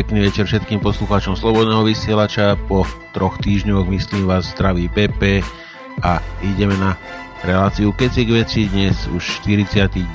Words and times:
Pekný 0.00 0.32
večer 0.32 0.48
všetkým 0.48 0.80
poslucháčom 0.80 1.36
Slobodného 1.36 1.84
vysielača. 1.84 2.56
Po 2.56 2.88
troch 3.12 3.36
týždňoch 3.44 3.84
myslím 3.92 4.32
vás 4.32 4.48
zdraví 4.48 4.88
Pepe 4.88 5.44
a 6.00 6.24
ideme 6.40 6.72
na 6.80 6.96
reláciu 7.44 7.92
Keci 7.92 8.24
k 8.24 8.32
veci. 8.40 8.64
Dnes 8.72 8.96
už 9.12 9.44
49. 9.44 10.08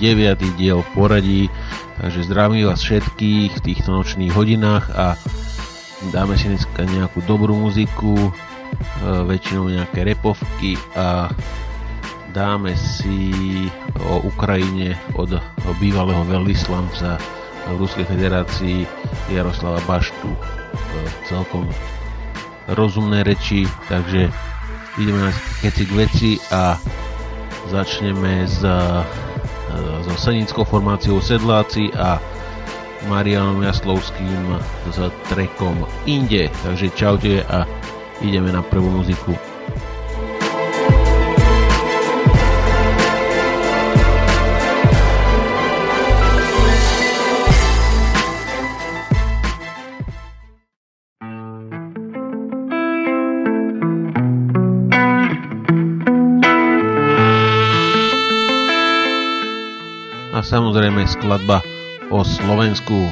diel 0.58 0.82
poradí. 0.98 1.54
Takže 2.02 2.26
zdravím 2.26 2.66
vás 2.66 2.82
všetkých 2.82 3.62
v 3.62 3.62
týchto 3.62 3.94
nočných 3.94 4.34
hodinách 4.34 4.90
a 4.90 5.22
dáme 6.10 6.34
si 6.34 6.50
dneska 6.50 6.82
nejakú 6.82 7.22
dobrú 7.30 7.54
muziku, 7.54 8.18
e, 8.18 8.32
väčšinou 9.06 9.70
nejaké 9.70 10.02
repovky 10.02 10.82
a 10.98 11.30
dáme 12.34 12.74
si 12.74 13.30
o 14.02 14.26
Ukrajine 14.34 14.98
od 15.14 15.30
bývalého 15.78 16.26
veľvyslanca 16.26 17.45
v 17.66 17.76
Ruskej 17.82 18.06
federácii 18.06 18.86
Jaroslava 19.34 19.82
Baštu 19.90 20.30
celkom 21.26 21.66
rozumné 22.70 23.26
reči, 23.26 23.66
takže 23.90 24.30
ideme 25.02 25.30
na 25.30 25.32
keci 25.62 25.84
k 25.86 25.92
veci 25.98 26.32
a 26.54 26.78
začneme 27.70 28.46
s, 28.46 28.62
so 30.06 30.14
senickou 30.18 30.64
formáciou 30.66 31.22
Sedláci 31.22 31.90
a 31.98 32.22
Marianom 33.06 33.62
Jaslovským 33.62 34.58
s 34.90 34.98
trekom 35.30 35.86
Inde. 36.10 36.50
Takže 36.66 36.90
čaute 36.94 37.46
a 37.46 37.66
ideme 38.22 38.50
na 38.50 38.66
prvú 38.66 38.90
muziku. 38.90 39.34
Samozrejme 60.76 61.08
skladba 61.08 61.64
o 62.12 62.20
Slovensku. 62.28 63.08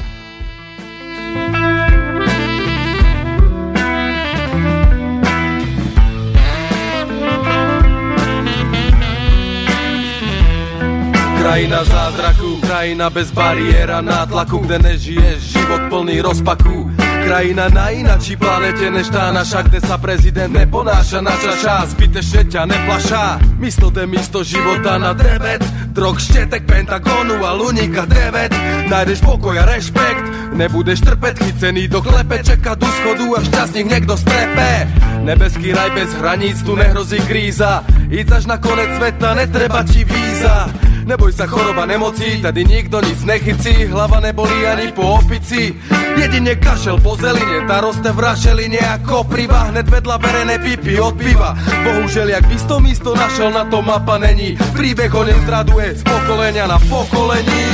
Krajina 11.40 11.88
zázraku, 11.88 12.60
krajina 12.68 13.08
bez 13.08 13.32
bariéra 13.32 14.04
nátlaku, 14.04 14.68
kde 14.68 14.84
nežiješ 14.84 15.56
život 15.56 15.88
plný 15.88 16.20
rozpaku 16.20 17.03
Krajina 17.24 17.72
na 17.72 17.88
inačí 17.90 18.36
planete 18.36 18.92
než 18.92 19.08
tá 19.08 19.32
naša, 19.32 19.64
kde 19.64 19.80
sa 19.80 19.96
prezident 19.96 20.52
neponáša 20.52 21.24
na 21.24 21.32
čas 21.40 21.96
zbytečne 21.96 22.52
ťa 22.52 22.62
neplašá. 22.68 23.40
Místo 23.58 23.88
de 23.88 24.04
místo 24.04 24.44
života 24.44 25.00
na 25.00 25.16
drevet, 25.16 25.64
drog 25.96 26.20
štetek 26.20 26.68
pentagonu 26.68 27.40
a 27.40 27.56
luníka 27.56 28.04
drevet. 28.04 28.52
Najdeš 28.92 29.24
pokoj 29.24 29.56
a 29.56 29.64
rešpekt, 29.64 30.54
nebudeš 30.60 31.00
trpet, 31.00 31.40
chycený 31.40 31.88
do 31.88 32.04
klepe, 32.04 32.44
čeka 32.44 32.76
do 32.76 32.86
schodu 32.86 33.28
a 33.36 33.40
šťastník 33.40 33.88
niekto 33.88 34.20
strepe. 34.20 34.92
Nebeský 35.24 35.72
raj 35.72 35.96
bez 35.96 36.12
hraníc, 36.20 36.60
tu 36.68 36.76
nehrozí 36.76 37.24
kríza, 37.24 37.88
íď 38.12 38.44
až 38.44 38.52
na 38.52 38.60
konec 38.60 39.00
sveta, 39.00 39.32
netreba 39.40 39.80
ti 39.88 40.04
víza. 40.04 40.68
Neboj 41.04 41.36
sa 41.36 41.44
choroba 41.48 41.84
nemocí, 41.86 42.42
tady 42.42 42.64
nikto 42.66 43.02
nic 43.02 43.20
nechycí 43.24 43.86
Hlava 43.92 44.20
nebolí 44.20 44.68
ani 44.68 44.92
po 44.96 45.20
opici. 45.20 45.76
Jedine 46.16 46.56
kašel 46.56 47.02
po 47.04 47.20
zeline, 47.20 47.68
tá 47.68 47.84
roste 47.84 48.08
v 48.08 48.20
rašeline 48.24 48.80
ako 48.80 49.28
priva 49.28 49.68
Hned 49.74 49.84
vedľa 49.90 50.16
verené 50.22 50.56
pipy 50.64 51.02
od 51.04 51.20
piva. 51.20 51.58
Bohužel, 51.84 52.30
jak 52.32 52.48
by 52.48 52.56
to 52.56 52.80
místo 52.80 53.12
našel, 53.16 53.52
na 53.52 53.68
to 53.68 53.82
mapa 53.82 54.16
není. 54.22 54.56
Príbeh 54.72 55.12
o 55.12 55.24
ňom 55.28 55.42
traduje 55.44 56.00
z 56.00 56.02
pokolenia 56.08 56.72
na 56.72 56.80
pokolení. 56.80 57.66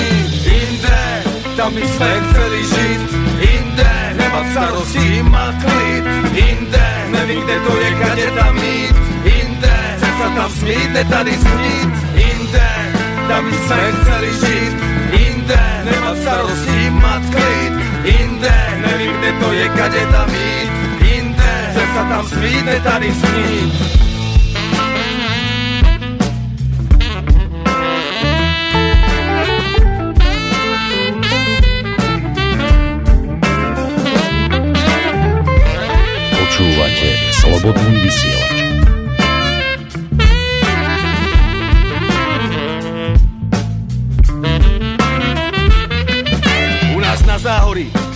Inde, 0.50 1.02
tam 1.54 1.70
by 1.76 1.84
sme 1.86 2.10
chceli 2.32 2.60
žiť 2.66 3.02
Inde, 3.40 3.94
nemať 4.18 4.46
starosti, 4.56 5.08
mať 5.30 5.56
klid. 5.62 6.04
Inde, 6.34 6.88
nevím, 7.14 7.42
kde 7.46 7.58
to 7.62 7.74
je, 7.78 7.90
kade 8.02 8.28
tam 8.34 8.56
ísť 8.58 8.98
Inde, 9.20 9.78
chce 10.00 10.10
sa 10.18 10.28
tam 10.34 10.50
smít, 10.50 10.90
ne 10.96 11.04
tady 11.06 11.34
smít. 11.38 11.92
Inde, 12.16 12.69
tam 13.30 13.46
by 13.46 13.58
sme 13.62 13.84
chceli 14.02 14.30
žiť 14.42 14.74
Inde, 15.14 15.64
nemať 15.86 16.18
starosti, 16.26 16.80
mať 16.98 17.24
klid 17.30 17.74
Inde, 18.10 18.58
nevím, 18.82 19.14
kde 19.22 19.32
to 19.38 19.50
je, 19.54 19.68
kade 19.78 20.04
tam 20.10 20.30
ísť 20.34 20.74
Inde, 21.06 21.54
chce 21.70 21.84
sa 21.94 22.04
tam 22.10 22.24
smít, 22.26 22.64
ne 22.66 22.78
tady 22.82 23.10
smít. 23.14 23.74
Počúvate 36.34 37.10
Slobodný 37.38 37.94
vysielač. 38.02 38.39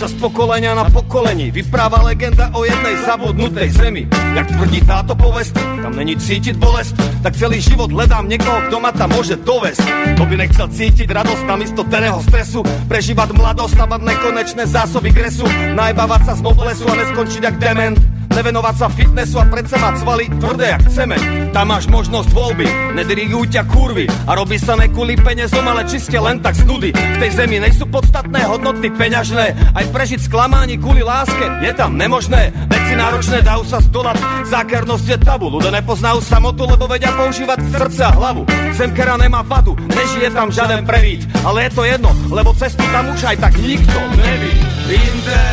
Z 0.08 0.14
pokolenia 0.20 0.76
na 0.76 0.84
pokolení. 0.88 1.48
Vypráva 1.48 2.04
legenda 2.04 2.52
o 2.52 2.64
jednej 2.64 3.00
zabudnutej 3.04 3.68
zemi. 3.72 4.02
Jak 4.36 4.52
tvrdí 4.52 4.80
táto 4.84 5.16
povest, 5.16 5.56
tam 5.56 5.96
není 5.96 6.16
cítiť 6.16 6.56
bolest, 6.60 6.92
tak 7.24 7.36
celý 7.36 7.60
život 7.60 7.88
hledám 7.88 8.28
niekoho, 8.28 8.60
kto 8.68 8.76
ma 8.80 8.92
tam 8.92 9.12
môže 9.16 9.40
dovesť. 9.40 9.84
To 10.20 10.24
by 10.28 10.34
nechcel 10.36 10.68
cítiť 10.68 11.08
radosť 11.08 11.42
namiesto 11.48 11.82
teného 11.88 12.20
stresu, 12.24 12.60
prežívať 12.88 13.32
mladosť, 13.32 13.72
stavať 13.76 14.00
nekonečné 14.04 14.64
zásoby 14.68 15.10
gresu, 15.12 15.48
najbávať 15.72 16.20
sa 16.28 16.32
z 16.36 16.42
noblesu 16.44 16.84
a 16.88 16.94
neskončiť 17.00 17.40
jak 17.44 17.56
dement 17.56 17.96
nevenovať 18.34 18.74
sa 18.74 18.88
fitnessu 18.90 19.36
a 19.38 19.46
predsa 19.46 19.78
mať 19.78 19.94
svaly 20.02 20.24
tvrdé 20.42 20.66
jak 20.74 20.84
cement. 20.90 21.24
Tam 21.54 21.70
máš 21.70 21.86
možnosť 21.86 22.28
voľby, 22.34 22.66
nedirigujú 22.98 23.46
ťa 23.54 23.62
kurvy 23.70 24.10
a 24.10 24.34
robí 24.34 24.58
sa 24.58 24.74
ne 24.74 24.90
kvôli 24.90 25.14
peniazom, 25.14 25.62
ale 25.62 25.86
čiste 25.86 26.18
len 26.18 26.42
tak 26.42 26.58
z 26.58 26.66
nudy. 26.66 26.90
V 26.90 27.16
tej 27.22 27.30
zemi 27.30 27.62
nejsú 27.62 27.86
podstatné 27.86 28.42
hodnoty 28.50 28.90
peňažné, 28.90 29.74
aj 29.78 29.84
prežiť 29.94 30.26
sklamání 30.26 30.82
kvôli 30.82 31.06
láske 31.06 31.46
je 31.62 31.72
tam 31.78 31.94
nemožné. 31.94 32.50
Veci 32.66 32.94
náročné 32.98 33.46
dajú 33.46 33.62
sa 33.70 33.78
zdolať, 33.78 34.18
zákernosť 34.50 35.06
je 35.14 35.18
tabu, 35.22 35.46
ľudia 35.48 35.70
nepoznajú 35.70 36.18
samotu, 36.18 36.66
lebo 36.66 36.90
vedia 36.90 37.14
používať 37.14 37.58
srdce 37.70 38.02
a 38.02 38.12
hlavu. 38.12 38.42
Zemkera 38.74 39.14
nemá 39.14 39.46
vadu, 39.46 39.78
nežije 39.78 40.34
tam 40.34 40.50
žiaden 40.50 40.82
prevít, 40.82 41.22
ale 41.46 41.70
je 41.70 41.70
to 41.70 41.82
jedno, 41.86 42.10
lebo 42.34 42.50
cestu 42.58 42.82
tam 42.90 43.14
už 43.14 43.22
aj 43.30 43.36
tak 43.38 43.54
nikto 43.62 43.98
neví. 44.18 44.52
Inde, 44.84 45.46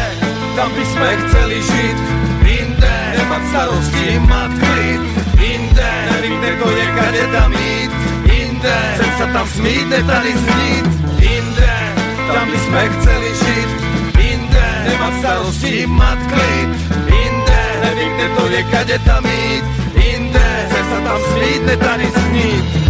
tam 0.58 0.68
by 0.74 0.84
sme 0.84 1.10
chceli 1.24 1.58
žiť, 1.64 1.98
inde 2.46 2.96
Nemať 3.18 3.44
starosti, 3.50 4.08
mať 4.28 4.52
klid. 4.60 5.02
Inde, 5.42 5.92
nevím, 6.12 6.36
kde 6.40 6.52
to 6.62 6.68
je, 6.70 6.86
kade 6.96 7.24
tam 7.34 7.52
jít. 7.54 7.92
Inde, 8.30 8.78
chcem 8.96 9.12
sa 9.18 9.26
tam 9.34 9.48
smít, 9.48 9.86
ne 9.90 10.00
tady 10.04 10.32
znít 10.38 10.86
Inde, 11.22 11.74
tam 12.34 12.46
by 12.52 12.58
sme 12.58 12.82
chceli 12.98 13.30
žiť 13.36 13.70
Inde, 14.22 14.68
nemať 14.88 15.14
starosti, 15.20 15.76
mať 15.90 16.20
klid. 16.32 16.70
Inde, 17.10 17.62
nevím, 17.84 18.12
kde 18.16 18.28
to 18.38 18.44
je, 18.48 18.62
kade 18.72 18.98
tam 19.04 19.24
jít. 19.26 19.66
Inde, 19.98 20.48
chcem 20.70 20.86
sa 20.92 21.00
tam 21.04 21.20
smít, 21.34 21.62
ne 21.66 21.76
tady 21.78 22.08
znít 22.10 22.81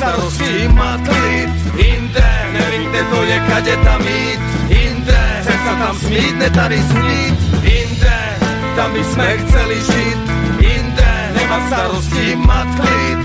Nemať 0.00 0.16
starosti, 0.16 0.64
mať 0.72 1.00
klid 1.04 1.50
Nevím, 2.56 2.84
kde 2.88 3.02
to 3.12 3.20
je, 3.20 3.36
kade 3.52 3.74
tam 3.84 4.00
ísť 4.00 4.44
inde 4.72 5.22
Chcem 5.44 5.58
sa 5.60 5.72
tam 5.76 5.94
smít, 6.00 6.34
ne 6.40 6.48
tady 6.56 6.78
snít 6.88 7.36
inde 7.68 8.18
Tam 8.80 8.88
by 8.96 9.02
sme 9.04 9.28
chceli 9.44 9.76
žiť 9.76 10.18
inde 10.56 11.12
Nemať 11.36 11.62
starosti, 11.68 12.26
mať 12.32 12.68
klid 12.80 13.20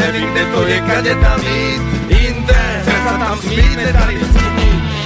Nevím, 0.00 0.28
kde 0.32 0.44
to 0.56 0.60
je, 0.72 0.78
kade 0.88 1.14
tam 1.20 1.40
ísť 1.44 1.84
inde 2.16 2.62
Chcem 2.80 3.00
sa 3.04 3.14
tam 3.20 3.36
smít, 3.44 3.76
ne 3.76 3.90
tady 3.92 4.16
snít 4.24 4.97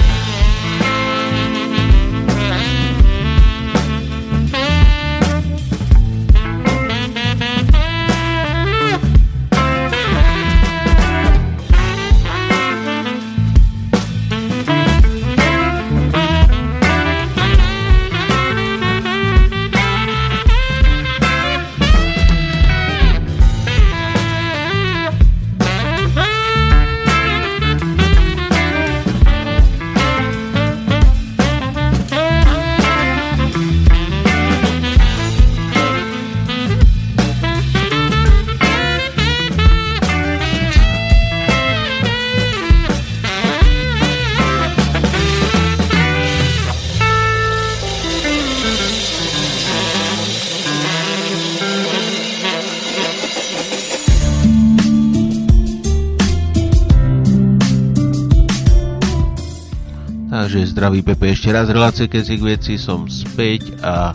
zdraví 60.82 61.06
Pepe, 61.06 61.31
ešte 61.31 61.55
raz 61.55 61.70
relácie 61.70 62.11
keď 62.11 62.23
si 62.26 62.34
k 62.34 62.43
veci 62.43 62.75
som 62.75 63.06
späť 63.06 63.70
a 63.87 64.11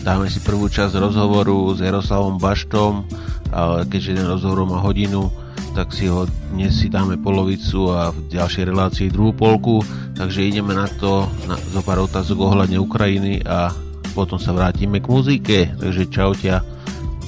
dáme 0.00 0.32
si 0.32 0.40
prvú 0.40 0.64
časť 0.64 0.96
rozhovoru 0.96 1.76
s 1.76 1.84
Jaroslavom 1.84 2.40
Baštom, 2.40 3.04
ale 3.52 3.84
keďže 3.84 4.16
ten 4.16 4.24
rozhovor 4.24 4.64
má 4.64 4.80
hodinu, 4.80 5.28
tak 5.76 5.92
si 5.92 6.08
ho 6.08 6.24
dnes 6.48 6.72
si 6.80 6.88
dáme 6.88 7.20
polovicu 7.20 7.92
a 7.92 8.08
v 8.08 8.24
ďalšej 8.24 8.64
relácii 8.72 9.12
druhú 9.12 9.36
polku, 9.36 9.84
takže 10.16 10.48
ideme 10.48 10.72
na 10.72 10.88
to, 10.88 11.28
na, 11.44 11.60
zo 11.60 11.84
pár 11.84 12.00
otázok 12.00 12.40
ohľadne 12.40 12.80
Ukrajiny 12.80 13.44
a 13.44 13.68
potom 14.16 14.40
sa 14.40 14.56
vrátime 14.56 15.04
k 15.04 15.12
muzike, 15.12 15.76
takže 15.76 16.08
čaute 16.08 16.48
a 16.56 16.64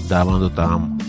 dávam 0.08 0.40
to 0.40 0.48
tam. 0.56 0.99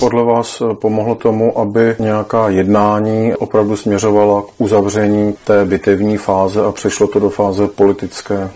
Podle 0.00 0.24
vás 0.24 0.62
pomohlo 0.74 1.14
tomu, 1.14 1.58
aby 1.58 1.96
nějaká 1.98 2.48
jednání 2.48 3.34
opravdu 3.34 3.76
směřovala 3.76 4.42
k 4.42 4.46
uzavření 4.58 5.34
té 5.44 5.64
bitevní 5.64 6.16
fáze 6.16 6.64
a 6.64 6.72
přešlo 6.72 7.06
to 7.06 7.20
do 7.20 7.30
fáze 7.30 7.68
politické? 7.68 8.50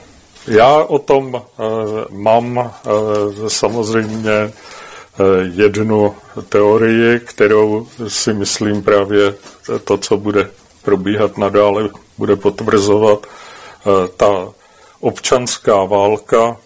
Já 0.48 0.84
o 0.84 0.98
tom 0.98 1.34
e, 1.34 1.40
mám 2.10 2.58
e, 2.58 2.70
samozřejmě 3.50 4.52
jednu 5.52 6.14
teorii, 6.48 7.20
kterou 7.20 7.86
si 8.08 8.32
myslím 8.32 8.82
právě 8.82 9.34
to, 9.84 9.98
co 9.98 10.16
bude 10.16 10.50
probíhat 10.82 11.38
nadále, 11.38 11.88
bude 12.18 12.36
potvrzovat. 12.36 13.26
Ta 14.16 14.48
občanská 15.00 15.84
válka 15.84 16.56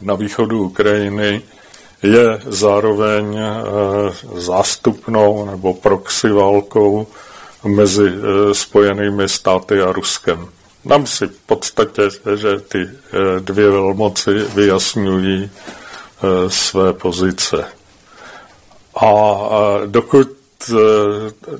na 0.00 0.14
východu 0.14 0.64
Ukrajiny 0.64 1.42
je 2.02 2.40
zároveň 2.46 3.38
eh, 3.38 3.50
zástupnou 4.34 5.46
nebo 5.46 5.74
proxy 5.74 6.28
válkou 6.28 7.06
mezi 7.64 8.08
eh, 8.08 8.54
Spojenými 8.54 9.28
státy 9.28 9.80
a 9.80 9.92
Ruskem. 9.92 10.48
Nám 10.84 11.06
si 11.06 11.26
v 11.26 11.38
podstatě, 11.46 12.02
že 12.34 12.60
ty 12.60 12.78
eh, 12.88 13.40
dvě 13.40 13.70
velmoci 13.70 14.30
vyjasňují 14.54 15.50
své 16.48 16.92
pozice. 16.92 17.64
A 18.96 19.22
dokud 19.86 20.28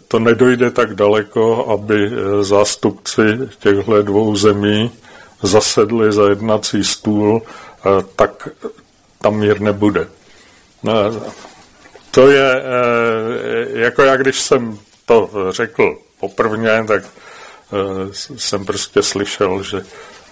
to 0.08 0.18
nedojde 0.18 0.70
tak 0.70 0.94
daleko, 0.94 1.68
aby 1.68 2.10
zástupci 2.40 3.22
těchto 3.58 4.02
dvou 4.02 4.36
zemí 4.36 4.90
zasedli 5.42 6.12
za 6.12 6.28
jednací 6.28 6.84
stůl, 6.84 7.42
tak 8.16 8.48
tam 9.20 9.36
mír 9.36 9.60
nebude. 9.60 10.08
No, 10.82 10.92
to 12.10 12.30
je, 12.30 12.62
eh, 12.62 13.80
jako 13.80 14.02
já 14.02 14.16
když 14.16 14.40
jsem 14.40 14.78
to 15.06 15.30
řekl 15.50 15.96
poprvně, 16.20 16.84
tak 16.88 17.02
eh, 17.04 18.08
jsem 18.36 18.64
prostě 18.66 19.02
slyšel, 19.02 19.62
že 19.62 19.84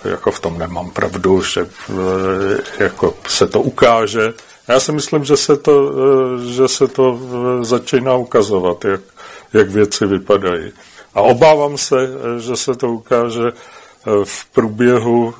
jako 0.04 0.30
v 0.30 0.40
tom 0.40 0.58
nemám 0.58 0.90
pravdu, 0.90 1.42
že 1.42 1.60
eh, 1.60 2.84
jako 2.84 3.14
se 3.28 3.46
to 3.46 3.60
ukáže. 3.60 4.32
Já 4.68 4.80
si 4.80 4.92
myslím, 4.92 5.24
že 5.24 5.36
se 5.36 5.56
to, 5.56 5.92
že 6.38 6.68
se 6.68 6.88
to 6.88 7.20
začíná 7.62 8.14
ukazovat, 8.14 8.84
jak, 8.84 9.00
jak 9.52 9.70
věci 9.70 10.06
vypadají. 10.06 10.72
A 11.14 11.20
obávám 11.20 11.78
se, 11.78 11.96
že 12.38 12.56
se 12.56 12.74
to 12.74 12.88
ukáže 12.88 13.52
v 14.24 14.46
průběhu 14.46 15.34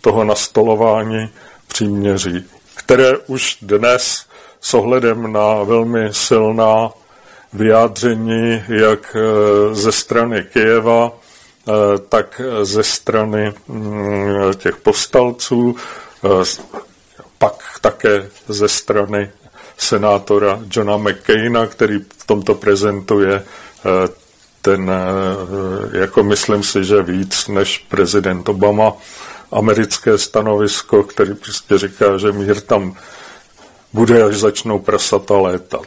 toho 0.00 0.24
nastolování 0.24 1.30
příměří 1.68 2.44
které 2.84 3.18
už 3.26 3.58
dnes 3.62 4.26
s 4.60 4.74
ohledem 4.74 5.32
na 5.32 5.62
velmi 5.62 6.08
silná 6.12 6.90
vyjádření 7.52 8.62
jak 8.68 9.16
eh, 9.16 9.74
ze 9.74 9.92
strany 9.92 10.44
Kyjeva, 10.52 11.12
eh, 11.12 11.72
tak 12.08 12.40
ze 12.62 12.82
strany 12.82 13.52
mm, 13.68 14.54
těch 14.56 14.76
povstalců, 14.76 15.76
eh, 16.24 16.28
pak 17.38 17.54
také 17.80 18.28
ze 18.48 18.68
strany 18.68 19.30
senátora 19.78 20.60
Johna 20.70 20.96
McCaina, 20.96 21.66
který 21.66 21.98
v 22.18 22.26
tomto 22.26 22.54
prezentuje 22.54 23.44
ten, 24.62 24.92
jako 25.92 26.22
myslím 26.22 26.62
si, 26.62 26.84
že 26.84 27.02
víc 27.02 27.48
než 27.48 27.78
prezident 27.78 28.48
Obama, 28.48 28.92
americké 29.52 30.18
stanovisko, 30.18 31.02
který 31.02 31.34
prostě 31.34 31.78
říká, 31.78 32.18
že 32.18 32.32
mír 32.32 32.60
tam 32.60 32.96
bude, 33.92 34.22
až 34.22 34.36
začnou 34.36 34.78
prasata 34.78 35.36
létat. 35.36 35.86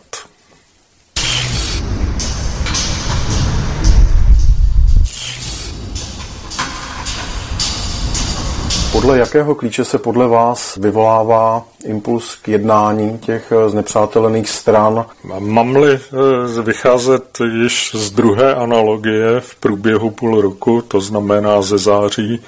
Podle 8.96 9.18
jakého 9.18 9.56
klíče 9.56 9.86
se 9.86 9.98
podle 9.98 10.28
vás 10.28 10.76
vyvolává 10.76 11.64
impuls 11.86 12.36
k 12.36 12.48
jednání 12.48 13.20
těch 13.20 13.54
znepřátelených 13.68 14.50
stran? 14.50 15.06
Mám-li 15.40 15.94
eh, 15.94 16.62
vycházet 16.62 17.38
již 17.62 17.92
z 17.96 18.12
druhé 18.12 18.56
analogie 18.56 19.40
v 19.40 19.56
průběhu 19.56 20.12
půl 20.12 20.42
roku, 20.42 20.82
to 20.82 21.02
znamená 21.02 21.62
ze 21.62 21.78
září 21.78 22.44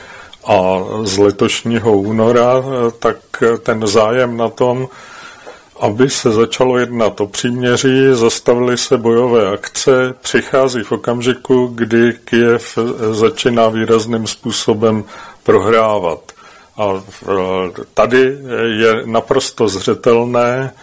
a 0.47 0.79
z 1.03 1.17
letošního 1.17 1.97
února, 1.97 2.63
tak 2.99 3.17
ten 3.63 3.87
zájem 3.87 4.37
na 4.37 4.49
tom, 4.49 4.87
aby 5.79 6.09
se 6.09 6.31
začalo 6.31 6.77
jednat 6.77 7.21
o 7.21 7.27
příměří, 7.27 8.07
zastavily 8.11 8.77
se 8.77 8.97
bojové 8.97 9.53
akce, 9.53 10.13
přichází 10.21 10.83
v 10.83 10.91
okamžiku, 10.91 11.71
kdy 11.75 12.13
Kiev 12.25 12.77
začíná 13.11 13.67
výrazným 13.67 14.27
způsobem 14.27 15.03
prohrávat. 15.43 16.31
A 16.77 17.03
tady 17.93 18.37
je 18.79 19.01
naprosto 19.05 19.67
zřetelné, 19.67 20.73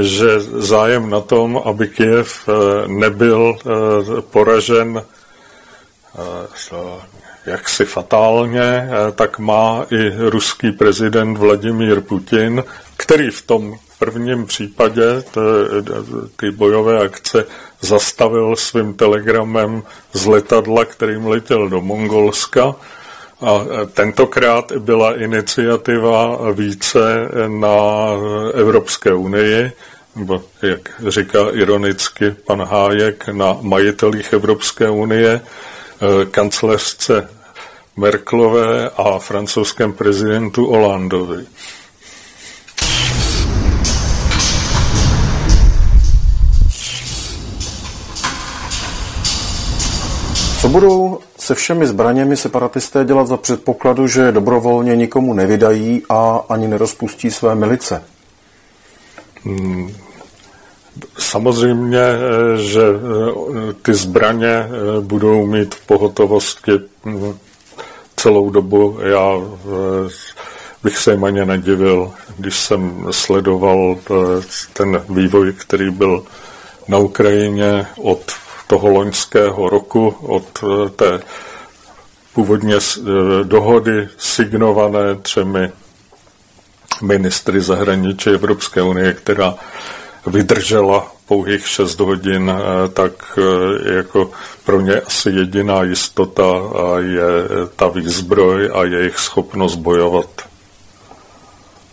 že 0.00 0.40
zájem 0.40 1.10
na 1.10 1.20
tom, 1.20 1.62
aby 1.64 1.88
Kiev 1.88 2.48
nebyl 2.86 3.56
poražen 4.30 5.02
jaksi 7.46 7.84
fatálně, 7.84 8.60
eh, 8.62 9.12
tak 9.12 9.38
má 9.38 9.86
i 9.90 10.12
ruský 10.30 10.72
prezident 10.72 11.38
Vladimír 11.38 12.00
Putin, 12.00 12.64
který 12.96 13.30
v 13.30 13.42
tom 13.42 13.74
prvním 13.98 14.46
případě 14.46 15.02
ty 16.36 16.50
bojové 16.50 17.00
akce 17.04 17.44
zastavil 17.80 18.56
svým 18.56 18.94
telegramem 18.94 19.82
z 20.12 20.26
letadla, 20.26 20.84
kterým 20.84 21.26
letěl 21.26 21.68
do 21.68 21.80
Mongolska. 21.80 22.74
A 23.40 23.60
eh, 23.60 23.86
tentokrát 23.86 24.72
byla 24.72 25.16
iniciativa 25.16 26.38
více 26.52 27.28
na 27.48 27.76
Evropské 28.54 29.14
unii, 29.14 29.72
nebo 30.16 30.42
jak 30.62 31.02
říká 31.08 31.38
ironicky 31.52 32.34
pan 32.46 32.62
Hájek, 32.62 33.28
na 33.28 33.58
majitelích 33.60 34.32
Evropské 34.32 34.90
unie, 34.90 35.40
eh, 35.40 36.26
Merklové 37.96 38.90
a 38.90 39.18
francouzském 39.18 39.92
prezidentu 39.92 40.66
Hollandovi. 40.66 41.46
Co 50.60 50.68
budou 50.68 51.18
se 51.38 51.54
všemi 51.54 51.86
zbraněmi 51.86 52.36
separatisté 52.36 53.04
dělat 53.04 53.26
za 53.26 53.36
předpokladu, 53.36 54.06
že 54.06 54.32
dobrovolně 54.32 54.96
nikomu 54.96 55.34
nevydají 55.34 56.02
a 56.08 56.40
ani 56.48 56.68
nerozpustí 56.68 57.30
své 57.30 57.54
milice? 57.54 58.02
Hmm. 59.44 59.94
Samozřejmě, 61.18 62.00
eh, 62.00 62.58
že 62.58 62.82
eh, 62.82 63.72
ty 63.82 63.94
zbraně 63.94 64.48
eh, 64.48 64.68
budou 65.00 65.46
mít 65.46 65.74
v 65.74 65.86
pohotovosti 65.86 66.72
hm, 67.04 67.34
celou 68.16 68.50
dobu. 68.50 68.98
Já 69.02 69.32
eh, 69.38 70.08
bych 70.82 70.98
se 70.98 71.10
jim 71.10 71.24
ani 71.24 71.44
nedivil, 71.44 72.12
když 72.38 72.56
jsem 72.56 73.06
sledoval 73.10 73.96
eh, 73.98 74.14
ten 74.72 75.02
vývoj, 75.08 75.52
který 75.52 75.90
byl 75.90 76.24
na 76.88 76.98
Ukrajině 76.98 77.86
od 78.02 78.32
toho 78.66 78.88
loňského 78.88 79.68
roku, 79.68 80.14
od 80.20 80.64
eh, 80.64 80.90
té 80.90 81.20
původně 82.34 82.76
dohody 83.42 84.08
signované 84.18 85.14
třemi 85.22 85.72
ministry 87.02 87.60
zahraničí 87.60 88.30
Evropské 88.30 88.82
unie, 88.82 89.12
která 89.12 89.54
vydržela 90.26 91.15
pouhých 91.28 91.68
6 91.68 92.00
hodin, 92.00 92.50
eh, 92.50 92.88
tak 92.88 93.12
eh, 93.38 93.94
jako 93.96 94.30
pro 94.64 94.80
ně 94.80 95.00
asi 95.00 95.30
jediná 95.30 95.82
jistota 95.82 96.44
je 96.98 97.28
ta 97.76 97.88
výzbroj 97.88 98.70
a 98.74 98.84
jejich 98.84 99.18
schopnost 99.18 99.76
bojovat. 99.76 100.26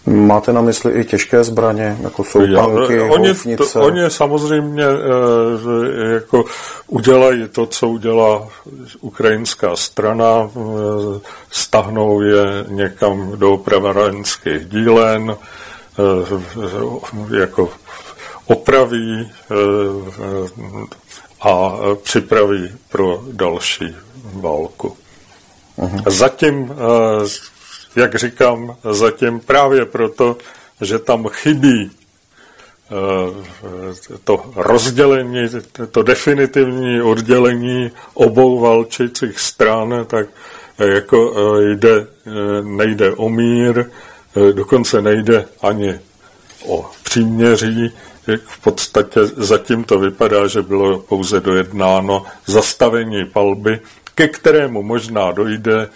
Máte 0.06 0.54
na 0.54 0.62
mysli 0.62 0.92
i 0.92 1.06
těžké 1.06 1.44
zbraně, 1.44 1.98
jako 2.02 2.24
jsou 2.24 2.42
Já, 2.42 2.68
tanky, 2.68 3.02
oni, 3.02 3.36
to, 3.58 3.82
oni 3.82 4.02
samozřejmě 4.08 4.84
e, 4.84 6.14
jako 6.14 6.44
udělají 6.88 7.48
to, 7.48 7.66
co 7.66 7.88
udělá 7.88 8.48
ukrajinská 9.02 9.76
strana, 9.76 10.50
e, 10.50 10.60
stahnou 11.52 12.22
je 12.22 12.46
někam 12.68 13.32
do 13.36 13.58
pravarenských 13.58 14.66
dílen, 14.66 15.36
e, 17.32 17.40
jako 17.40 17.70
opraví 18.46 19.32
a 21.42 21.74
připraví 22.04 22.72
pro 22.90 23.24
další 23.32 23.96
válku. 24.34 24.98
Uh-huh. 25.78 26.12
Zatím 26.12 26.74
jak 27.96 28.16
říkám, 28.16 28.76
zatím 28.92 29.40
právě 29.40 29.86
proto, 29.86 30.38
že 30.82 31.00
tam 31.00 31.28
chybí 31.28 31.92
eh, 31.92 31.96
to 34.24 34.52
rozdělení, 34.56 35.50
to 35.92 36.04
definitivní 36.04 37.02
oddělení 37.02 37.92
obou 38.14 38.60
valčících 38.60 39.40
stran, 39.40 40.06
tak 40.08 40.28
eh, 40.80 40.88
jako 40.88 41.34
eh, 41.36 41.76
jde, 41.76 42.08
nejde 42.64 43.14
o 43.14 43.30
mír, 43.30 43.86
dokonce 44.52 45.02
nejde 45.02 45.46
ani 45.62 46.00
o 46.68 46.90
příměří. 47.04 47.92
V 48.46 48.62
podstatě 48.62 49.20
zatím 49.26 49.84
to 49.84 50.00
vypadá, 50.00 50.48
že 50.48 50.62
bylo 50.62 51.00
pouze 51.00 51.40
dojednáno 51.40 52.26
zastavení 52.46 53.26
palby, 53.26 53.80
ke 54.16 54.28
kterému 54.28 54.84
možná 54.84 55.32
dojde 55.32 55.90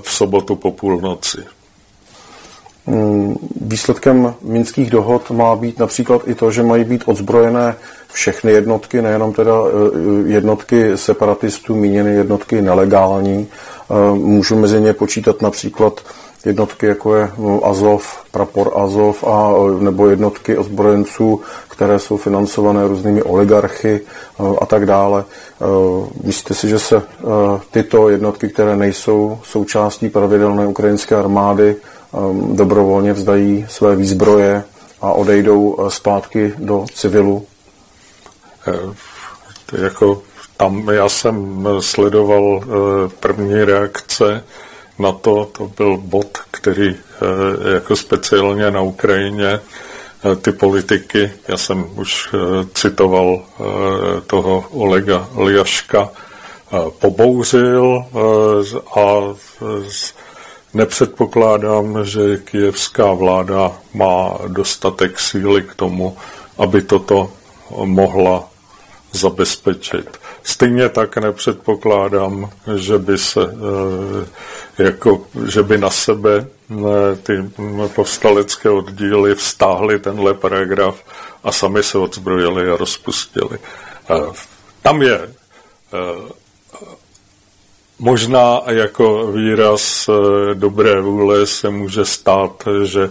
v 0.00 0.10
sobotu 0.10 0.56
po 0.56 0.70
půlnoci. 0.70 1.38
Mm, 2.86 3.34
výsledkem 3.60 4.34
minských 4.42 4.90
dohod 4.90 5.30
má 5.30 5.56
být 5.56 5.78
například 5.78 6.28
i 6.28 6.34
to, 6.34 6.50
že 6.50 6.62
mají 6.62 6.84
být 6.84 7.02
odzbrojené 7.06 7.76
všechny 8.12 8.52
jednotky, 8.52 9.02
nejenom 9.02 9.32
teda 9.32 9.52
e, 9.52 10.30
jednotky 10.30 10.98
separatistů, 10.98 11.74
míněny 11.74 12.14
jednotky 12.14 12.62
nelegální. 12.62 13.48
Můžu 14.14 14.56
mezi 14.56 14.80
ně 14.80 14.92
počítat 14.92 15.42
například 15.42 16.00
jednotky, 16.44 16.86
jako 16.86 17.14
je 17.14 17.30
no, 17.38 17.66
Azov, 17.66 18.24
prapor 18.30 18.72
Azov, 18.76 19.24
a, 19.24 19.52
nebo 19.80 20.08
jednotky 20.08 20.58
ozbrojenců, 20.58 21.40
které 21.68 21.98
jsou 21.98 22.16
financované 22.16 22.88
různými 22.88 23.22
oligarchy 23.22 24.00
a 24.60 24.66
tak 24.66 24.86
dále. 24.86 25.24
Myslíte 26.24 26.54
si, 26.54 26.68
že 26.68 26.78
se 26.78 27.02
tyto 27.70 28.08
jednotky, 28.08 28.48
které 28.48 28.76
nejsou 28.76 29.38
součástí 29.42 30.08
pravidelné 30.08 30.66
ukrajinské 30.66 31.16
armády, 31.16 31.76
dobrovolně 32.52 33.12
vzdají 33.12 33.66
své 33.68 33.96
výzbroje 33.96 34.64
a 35.00 35.12
odejdou 35.12 35.76
zpátky 35.88 36.52
do 36.58 36.86
civilu? 36.94 37.46
E, 38.66 39.82
jako 39.82 40.22
tam 40.56 40.88
já 40.88 41.08
jsem 41.08 41.68
sledoval 41.80 42.60
e, 42.62 42.68
první 43.08 43.64
reakce 43.64 44.44
na 44.98 45.12
to, 45.12 45.48
to 45.52 45.70
byl 45.76 45.96
bod, 45.96 46.38
který 46.50 46.94
eh, 46.96 47.74
jako 47.74 47.96
speciálně 47.96 48.70
na 48.70 48.80
Ukrajině 48.80 49.60
eh, 50.32 50.36
ty 50.36 50.52
politiky, 50.52 51.32
já 51.48 51.56
jsem 51.56 51.84
už 51.94 52.28
eh, 52.34 52.38
citoval 52.74 53.42
toho 54.26 54.64
Olega 54.70 55.28
Liaška, 55.36 56.08
pobouřil 56.98 58.04
a 58.96 59.34
nepředpokládám, 60.74 62.04
že 62.04 62.36
kijevská 62.36 63.12
vláda 63.12 63.72
má 63.94 64.38
dostatek 64.48 65.20
síly 65.20 65.62
k 65.62 65.74
tomu, 65.74 66.16
aby 66.58 66.82
toto 66.82 67.30
mohla 67.84 68.48
zabezpečit. 69.12 70.18
Stejně 70.42 70.88
tak 70.88 71.16
nepředpokládám, 71.16 72.50
že 72.76 72.98
by 72.98 73.18
se 73.18 73.40
jako, 74.78 75.26
že 75.46 75.62
by 75.62 75.78
na 75.78 75.90
sebe 75.90 76.46
ty 77.22 77.32
povstalecké 77.94 78.70
oddíly 78.70 79.34
vztáhly 79.34 79.98
tenhle 79.98 80.34
paragraf 80.34 81.02
a 81.44 81.52
sami 81.52 81.82
se 81.82 81.98
odzbrojili 81.98 82.70
a 82.70 82.76
rozpustili. 82.76 83.58
Tam 84.82 85.02
je 85.02 85.34
možná 87.98 88.60
jako 88.66 89.32
výraz 89.32 90.10
dobré 90.54 91.00
vůle 91.00 91.46
se 91.46 91.70
může 91.70 92.04
stát, 92.04 92.68
že 92.84 93.10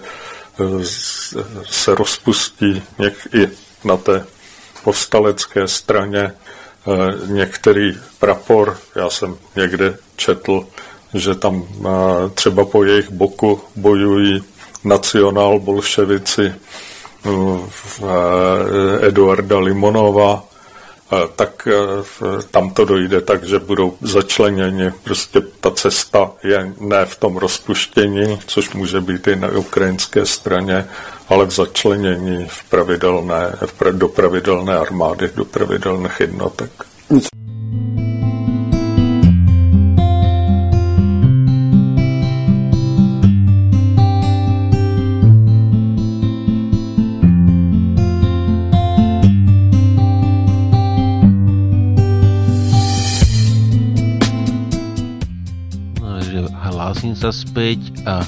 se 1.65 1.95
rozpustí 1.95 2.83
něk 2.99 3.13
i 3.33 3.49
na 3.83 3.97
té 3.97 4.25
povstalecké 4.87 5.67
straně 5.67 6.31
některý 7.25 7.97
prapor. 8.19 8.77
Já 8.95 9.09
jsem 9.09 9.37
někde 9.55 9.97
četl, 10.15 10.67
že 11.13 11.35
tam 11.35 11.63
eh, 11.63 11.89
třeba 12.33 12.65
po 12.65 12.83
jejich 12.83 13.11
boku 13.11 13.61
bojují 13.75 14.43
nacionál 14.83 15.59
bolševici 15.59 16.53
eh, 16.53 17.29
eh, 18.01 19.07
Eduarda 19.07 19.59
Limonova, 19.59 20.43
tak 21.35 21.67
tam 22.51 22.69
to 22.69 22.85
dojde 22.85 23.21
tak, 23.21 23.43
že 23.43 23.59
budou 23.59 23.97
začleněni. 24.01 24.91
Prostě 25.03 25.41
ta 25.59 25.71
cesta 25.71 26.31
je 26.43 26.73
ne 26.79 27.05
v 27.05 27.15
tom 27.15 27.37
rozpuštění, 27.37 28.39
což 28.47 28.73
může 28.73 29.01
být 29.01 29.27
i 29.27 29.35
na 29.35 29.47
ukrajinské 29.47 30.25
straně, 30.25 30.87
ale 31.29 31.45
v 31.45 31.51
začlenění 31.51 32.45
v 32.47 32.63
pravidelné, 32.63 33.53
do 33.91 34.07
pravidelné 34.07 34.77
armády, 34.77 35.29
do 35.35 35.45
pravidelných 35.45 36.19
jednotek. 36.19 36.71
sa 57.17 57.33
späť 57.33 57.81
a 58.05 58.21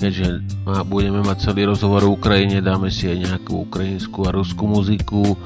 keďže 0.00 0.40
budeme 0.88 1.20
mať 1.20 1.52
celý 1.52 1.68
rozhovor 1.68 2.08
o 2.08 2.16
Ukrajine, 2.16 2.64
dáme 2.64 2.88
si 2.88 3.04
aj 3.12 3.18
nejakú 3.20 3.68
ukrajinskú 3.68 4.24
a 4.24 4.32
ruskú 4.32 4.64
muziku 4.64 5.36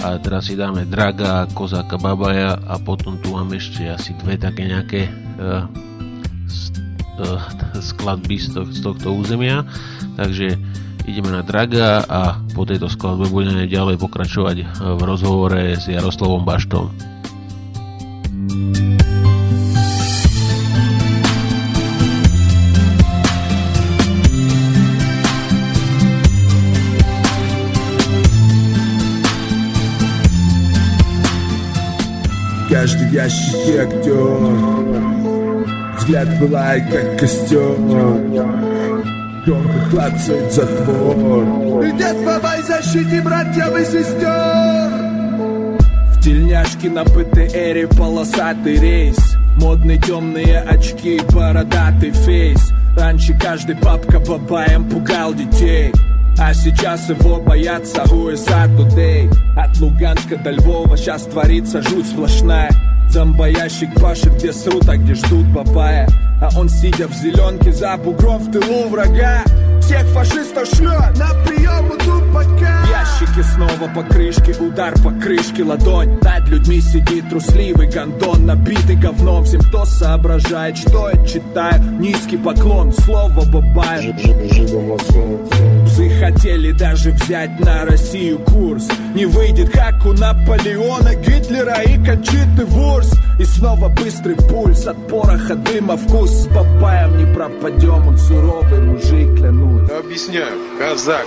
a 0.00 0.16
teraz 0.16 0.48
si 0.48 0.56
dáme 0.56 0.88
Draga, 0.88 1.44
Kozáka 1.52 2.00
Babaja 2.00 2.56
a 2.64 2.80
potom 2.80 3.20
tu 3.20 3.36
máme 3.36 3.60
ešte 3.60 3.84
asi 3.84 4.16
dve 4.16 4.40
také 4.40 4.64
nejaké 4.64 5.12
uh, 5.36 5.68
uh, 7.20 7.40
skladby 7.92 8.40
z, 8.40 8.56
to, 8.56 8.60
z 8.72 8.80
tohto 8.80 9.12
územia 9.12 9.68
takže 10.16 10.56
ideme 11.04 11.28
na 11.28 11.44
Draga 11.44 12.08
a 12.08 12.40
po 12.56 12.64
tejto 12.64 12.88
skladbe 12.88 13.28
budeme 13.28 13.68
ďalej 13.68 14.00
pokračovať 14.00 14.56
v 14.96 15.00
rozhovore 15.04 15.76
s 15.76 15.88
Jaroslavom 15.88 16.48
Baštom. 16.48 17.19
Ящике 33.10 33.82
актер. 33.82 34.38
Взгляд 35.98 36.38
пылает, 36.38 36.84
как 36.92 37.18
костер. 37.18 37.74
Гордо 39.44 39.90
клацает 39.90 40.52
затвор. 40.52 41.84
И 41.84 41.92
дед 41.98 42.24
бабай 42.24 42.62
защити 42.62 43.20
братьев 43.20 43.76
и 43.76 43.84
сестер. 43.84 44.90
В 46.14 46.20
тельняшке 46.22 46.88
на 46.88 47.04
ПТРе 47.04 47.88
полосатый 47.88 48.78
рейс. 48.78 49.18
Модные 49.56 49.98
темные 49.98 50.60
очки, 50.60 51.20
бородатый 51.32 52.12
фейс. 52.12 52.70
Раньше 52.96 53.36
каждый 53.36 53.74
папка 53.74 54.20
бабаем 54.20 54.88
пугал 54.88 55.34
детей. 55.34 55.90
А 56.38 56.54
сейчас 56.54 57.10
его 57.10 57.40
боятся 57.42 58.02
USA 58.04 58.66
Today 58.74 59.30
От 59.58 59.78
Луганска 59.78 60.36
до 60.36 60.52
Львова 60.52 60.96
сейчас 60.96 61.24
творится 61.24 61.82
жуть 61.82 62.06
сплошная 62.06 62.70
Зомбоящик 63.10 63.92
пашет, 64.00 64.36
где 64.36 64.52
срут, 64.52 64.88
а 64.88 64.96
где 64.96 65.14
ждут 65.14 65.46
бабая 65.48 66.08
А 66.40 66.48
он, 66.56 66.68
сидя 66.68 67.08
в 67.08 67.12
зеленке 67.12 67.72
за 67.72 67.96
бугром 67.96 68.38
в 68.38 68.52
тылу 68.52 68.88
врага. 68.88 69.42
Всех 69.80 70.06
фашистов 70.08 70.68
шлет 70.68 71.18
на 71.18 71.30
прием 71.44 71.88
идут 71.88 72.19
Ящики 73.30 73.42
снова 73.54 73.88
по 73.94 74.02
крышке, 74.02 74.52
удар 74.60 74.92
по 75.02 75.10
крышке, 75.10 75.62
ладонь 75.62 76.18
Над 76.22 76.48
людьми 76.48 76.80
сидит 76.80 77.28
трусливый 77.28 77.88
гондон, 77.88 78.46
набитый 78.46 78.96
говном. 78.96 79.44
Всем, 79.44 79.60
кто 79.60 79.84
соображает, 79.84 80.76
что 80.76 81.10
я 81.10 81.24
читаю 81.24 81.80
Низкий 82.00 82.36
поклон, 82.36 82.92
слово 82.92 83.44
бабая 83.46 84.16
Псы 85.84 86.10
хотели 86.18 86.72
даже 86.72 87.12
взять 87.12 87.60
на 87.60 87.84
Россию 87.84 88.38
курс. 88.40 88.88
Не 89.14 89.26
выйдет, 89.26 89.70
как 89.70 90.04
у 90.06 90.12
Наполеона, 90.12 91.14
Гитлера 91.14 91.82
и 91.82 92.02
Кончиты 92.04 92.64
Вурс 92.64 93.12
И 93.38 93.44
снова 93.44 93.88
быстрый 93.88 94.34
пульс 94.34 94.86
от 94.86 95.08
пороха 95.08 95.54
дыма 95.54 95.96
Вкус. 95.96 96.30
С 96.30 96.46
бабаем 96.48 97.16
не 97.18 97.32
пропадем, 97.32 98.08
он 98.08 98.18
суровый 98.18 98.80
мужик, 98.80 99.36
клянусь. 99.36 99.88
Объясняю, 99.90 100.58
казак, 100.78 101.26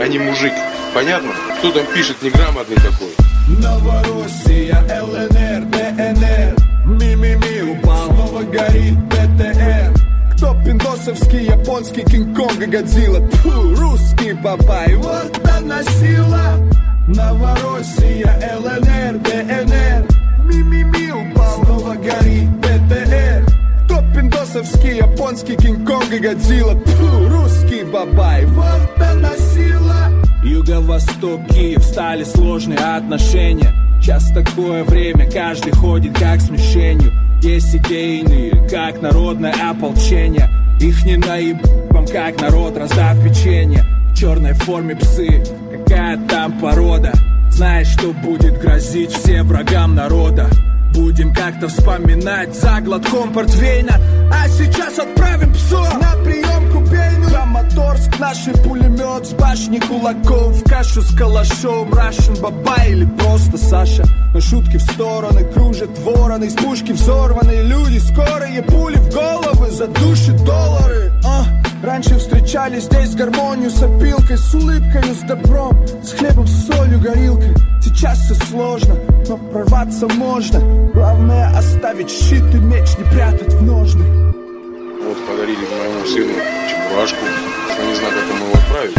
а 0.00 0.08
не 0.08 0.18
мужик. 0.18 0.52
Понятно? 0.94 1.32
Кто 1.58 1.72
там 1.72 1.86
пишет 1.92 2.22
неграмотный 2.22 2.76
такой? 2.76 3.08
Новороссия, 3.48 4.78
ЛНР, 5.02 5.64
ДНР. 5.66 6.56
Ми-ми-ми 6.86 7.72
упал, 7.72 8.06
снова 8.06 8.42
горит 8.42 8.96
БТР 9.08 9.92
Кто 10.36 10.54
пиндосовский, 10.64 11.46
японский, 11.46 12.02
Кинг-Конг 12.02 12.62
и 12.62 12.66
Годзилла? 12.66 13.28
Тьфу, 13.28 13.74
русский 13.74 14.34
бабай, 14.34 14.94
вот 14.94 15.36
она 15.56 15.82
сила. 15.82 16.60
Новороссия, 17.08 18.56
ЛНР, 18.60 19.18
ДНР. 19.18 20.06
Ми-ми-ми 20.44 21.10
упал, 21.10 21.64
снова 21.64 21.94
горит 21.94 22.50
БТР 22.58 23.44
Кто 23.86 23.96
пиндосовский, 24.14 24.98
японский, 24.98 25.56
Кинг-Конг 25.56 26.12
и 26.12 26.18
Годзилла? 26.18 26.80
Тьфу, 26.84 27.28
русский 27.30 27.82
бабай, 27.82 28.44
вот 28.46 29.02
она 29.02 29.32
сила 29.36 30.03
Юго-Восток, 30.44 31.40
Киев 31.48 31.82
стали 31.82 32.22
сложные 32.22 32.78
отношения. 32.78 33.74
Сейчас 33.98 34.30
такое 34.32 34.84
время, 34.84 35.30
каждый 35.30 35.72
ходит 35.72 36.18
как 36.18 36.40
с 36.40 36.50
Есть 36.50 37.74
идейные, 37.74 38.68
как 38.68 39.00
народное 39.00 39.54
ополчение. 39.70 40.50
Их 40.80 41.04
не 41.06 41.16
наебам, 41.16 42.06
как 42.06 42.40
народ, 42.42 42.76
раздав 42.76 43.16
печенье. 43.24 43.84
В 44.10 44.14
черной 44.14 44.52
форме 44.52 44.96
псы, 44.96 45.42
какая 45.72 46.18
там 46.28 46.60
порода? 46.60 47.12
Знаешь, 47.50 47.88
что 47.88 48.12
будет 48.12 48.60
грозить 48.60 49.12
всем 49.12 49.48
врагам 49.48 49.94
народа? 49.94 50.50
Будем 50.92 51.32
как-то 51.32 51.68
вспоминать 51.68 52.54
за 52.54 52.80
глотком 52.82 53.32
портвейна. 53.32 53.98
А 54.30 54.48
сейчас 54.48 54.98
отправим 54.98 55.54
псов 55.54 55.94
на 56.00 56.22
прием 56.22 56.70
Кубейну 56.70 57.23
Краматорск, 57.34 58.20
наш 58.20 58.44
пулемет 58.62 59.26
с 59.26 59.32
башни 59.32 59.80
кулаков 59.80 60.52
В 60.52 60.68
кашу 60.68 61.02
с 61.02 61.12
калашом, 61.16 61.92
Рашен 61.92 62.36
Баба 62.40 62.84
или 62.86 63.04
просто 63.06 63.58
Саша. 63.58 64.04
Но 64.32 64.40
шутки 64.40 64.76
в 64.76 64.82
стороны, 64.82 65.42
кружат 65.52 65.98
вороны 65.98 66.44
Из 66.44 66.54
пушки 66.54 66.92
взорванные 66.92 67.64
люди, 67.64 67.98
скорые 67.98 68.62
пули 68.62 68.96
в 68.98 69.12
головы 69.12 69.68
Задушат 69.72 70.44
доллары, 70.44 71.12
а? 71.24 71.44
Раньше 71.82 72.18
встречали 72.18 72.78
здесь 72.78 73.16
гармонию 73.16 73.70
с 73.70 73.82
опилкой 73.82 74.38
С 74.38 74.54
улыбкой, 74.54 75.02
с 75.02 75.26
добром, 75.26 75.76
с 76.04 76.12
хлебом, 76.12 76.46
с 76.46 76.66
солью, 76.68 77.00
горилкой. 77.00 77.54
Сейчас 77.82 78.20
все 78.20 78.34
сложно, 78.46 78.94
но 79.28 79.36
прорваться 79.36 80.06
можно. 80.06 80.60
Главное 80.94 81.48
оставить 81.58 82.10
щит 82.10 82.44
и 82.54 82.58
меч, 82.58 82.96
не 82.96 83.04
прятать 83.10 83.52
в 83.52 83.62
ножны 83.62 84.33
Вот 85.06 85.18
подарили 85.26 85.58
моему 85.58 86.06
сыну 86.06 86.32
чебурашку. 86.66 87.24
Я 87.78 87.84
не 87.84 87.94
знаю, 87.94 88.14
как 88.14 88.36
ему 88.36 88.46
его 88.46 88.54
отправить. 88.54 88.96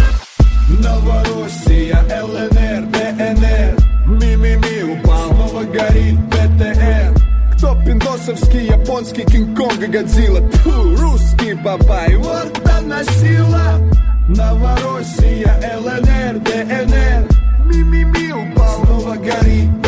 Новороссия, 0.83 1.97
ЛНР, 2.23 2.85
ДНР. 2.91 3.85
Ми-ми-ми 4.05 4.93
упал, 4.93 5.29
снова 5.29 5.63
горит 5.63 6.19
БТР 6.27 7.15
Кто 7.57 7.75
пиндосовский, 7.83 8.67
японский, 8.67 9.23
Кинг-Конг 9.23 9.81
и 9.81 9.87
Годзилла? 9.87 10.47
Тьфу, 10.51 10.95
русский 10.95 11.53
бабай, 11.55 12.15
вот 12.17 12.61
она 12.69 13.03
сила. 13.03 13.81
Новороссия, 14.29 15.59
ЛНР, 15.79 16.39
ДНР. 16.39 17.27
Ми-ми-ми 17.65 18.31
упал, 18.31 18.85
снова 18.85 19.15
горит 19.15 19.84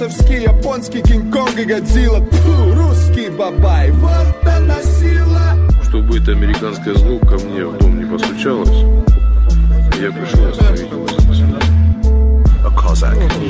пиндосовский, 0.00 0.42
японский, 0.42 1.02
Кинг-Конг 1.02 1.58
и 1.58 1.64
Годзилла 1.64 2.24
русский 2.74 3.28
бабай, 3.28 3.90
вот 3.90 4.46
она 4.46 4.82
сила 4.82 5.56
Чтобы 5.88 6.18
это 6.18 6.32
американское 6.32 6.94
зло 6.94 7.18
ко 7.18 7.36
мне 7.44 7.64
в 7.64 7.78
дом 7.78 7.98
не 7.98 8.06
постучалось, 8.06 8.84
я 10.00 10.10
пришел 10.10 10.46
остановить 10.48 10.90
его. 10.90 11.06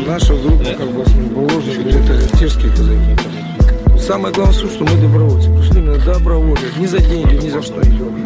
Наша 0.07 0.35
группа 0.35 0.65
как 0.65 0.91
бы 0.91 1.05
положена, 1.35 1.89
это 1.89 2.39
тирские 2.39 2.71
казаки. 2.73 3.99
Самое 3.99 4.35
главное 4.35 4.55
суть, 4.55 4.73
что 4.73 4.85
мы 4.85 5.01
добровольцы. 5.01 5.49
Пришли 5.57 5.81
именно 5.81 6.05
добровольцы. 6.05 6.65
Ни 6.79 6.87
за 6.87 6.99
деньги, 6.99 7.35
ни 7.35 7.49
за 7.49 7.63
что 7.63 7.81
идем. 7.83 8.25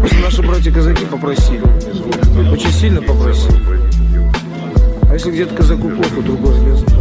Просто 0.00 0.18
наши 0.18 0.42
братья-казаки 0.42 1.04
попросили. 1.04 1.62
Очень 2.50 2.72
сильно 2.72 3.02
попросили. 3.02 3.54
А 5.08 5.14
если 5.14 5.30
где-то 5.30 5.54
казаку 5.54 5.90
плохо, 5.90 6.22
другой 6.22 6.54
железный 6.54 6.91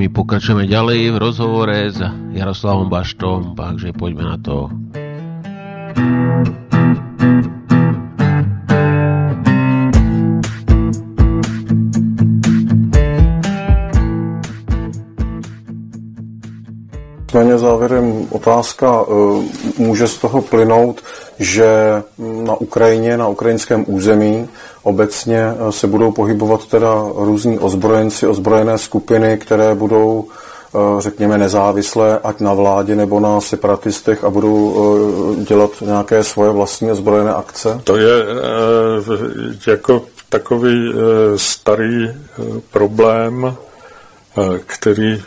my 0.00 0.08
pokračujeme 0.08 0.64
ďalej 0.64 1.12
v 1.12 1.16
rozhovore 1.20 1.92
s 1.92 2.00
Jaroslavom 2.32 2.88
Baštom, 2.88 3.52
takže 3.52 3.92
poďme 3.92 4.24
na 4.24 4.36
to. 4.40 4.72
Nicméně 17.20 17.58
závěrem 17.58 18.26
otázka, 18.30 19.04
e, 19.04 19.82
může 19.82 20.08
z 20.08 20.16
toho 20.18 20.42
plynout, 20.42 21.00
že 21.38 22.02
na 22.18 22.54
Ukrajině, 22.56 23.16
na 23.16 23.28
ukrajinském 23.28 23.84
území 23.86 24.48
obecně 24.82 25.38
eh, 25.38 25.72
se 25.72 25.86
budou 25.86 26.12
pohybovat 26.12 26.66
teda 26.66 27.04
různí 27.14 27.58
ozbrojenci, 27.58 28.26
ozbrojené 28.26 28.78
skupiny, 28.78 29.38
které 29.38 29.74
budou 29.74 30.24
eh, 30.28 30.78
řekněme 30.98 31.38
nezávislé, 31.38 32.18
ať 32.24 32.40
na 32.40 32.54
vládě 32.54 32.96
nebo 32.96 33.20
na 33.20 33.40
separatistech 33.40 34.24
a 34.24 34.30
budou 34.30 35.36
dělat 35.48 35.70
nějaké 35.80 36.24
svoje 36.24 36.50
vlastní 36.50 36.90
ozbrojené 36.90 37.34
akce? 37.34 37.80
To 37.84 37.96
je 37.96 38.22
eh, 38.22 39.70
jako 39.70 40.02
takový 40.30 40.92
eh, 40.92 41.38
starý 41.38 42.08
eh, 42.08 42.14
problém, 42.70 43.46
eh, 43.54 44.58
který 44.66 45.22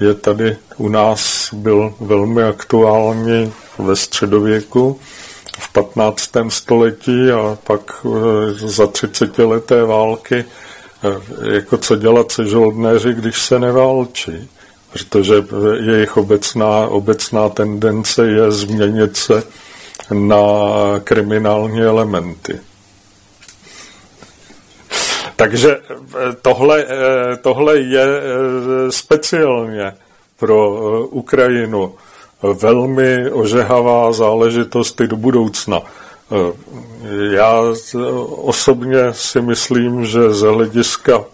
je 0.00 0.14
tady 0.14 0.56
u 0.76 0.88
nás 0.88 1.48
byl 1.54 1.94
velmi 2.00 2.42
aktuální 2.42 3.52
ve 3.78 3.96
středověku 3.96 5.00
v 5.60 5.72
15. 5.72 6.30
století 6.48 7.30
a 7.30 7.58
pak 7.64 8.06
eh, 8.06 8.08
za 8.52 8.86
30 8.86 9.38
leté 9.38 9.84
války, 9.84 10.44
eh, 10.44 11.54
jako 11.54 11.78
co 11.78 11.96
dělat 11.96 12.32
se 12.32 12.46
žoldnéři, 12.46 13.14
když 13.14 13.42
se 13.42 13.58
neválčí. 13.58 14.50
Protože 14.92 15.34
jejich 15.80 16.16
obecná, 16.16 16.86
obecná 16.86 17.48
tendence 17.48 18.26
je 18.26 18.52
změnit 18.52 19.16
se 19.16 19.42
na 20.12 20.42
kriminální 21.04 21.80
elementy. 21.80 22.60
Takže 25.36 25.76
eh, 25.76 26.06
tohle, 26.42 26.84
eh, 26.84 27.36
tohle 27.36 27.78
je 27.78 28.02
eh, 28.02 28.92
speciálně 28.92 29.92
pro 30.36 30.76
eh, 30.76 31.06
Ukrajinu 31.10 31.94
velmi 32.42 33.30
ožehavá 33.30 34.12
záležitost 34.12 35.00
i 35.00 35.08
do 35.08 35.16
budoucna. 35.16 35.82
Eh, 35.82 36.52
Já 37.34 37.60
osobně 38.28 38.98
si 39.12 39.40
myslím, 39.42 40.06
že 40.06 40.32
z 40.32 40.40
hlediska 40.40 41.24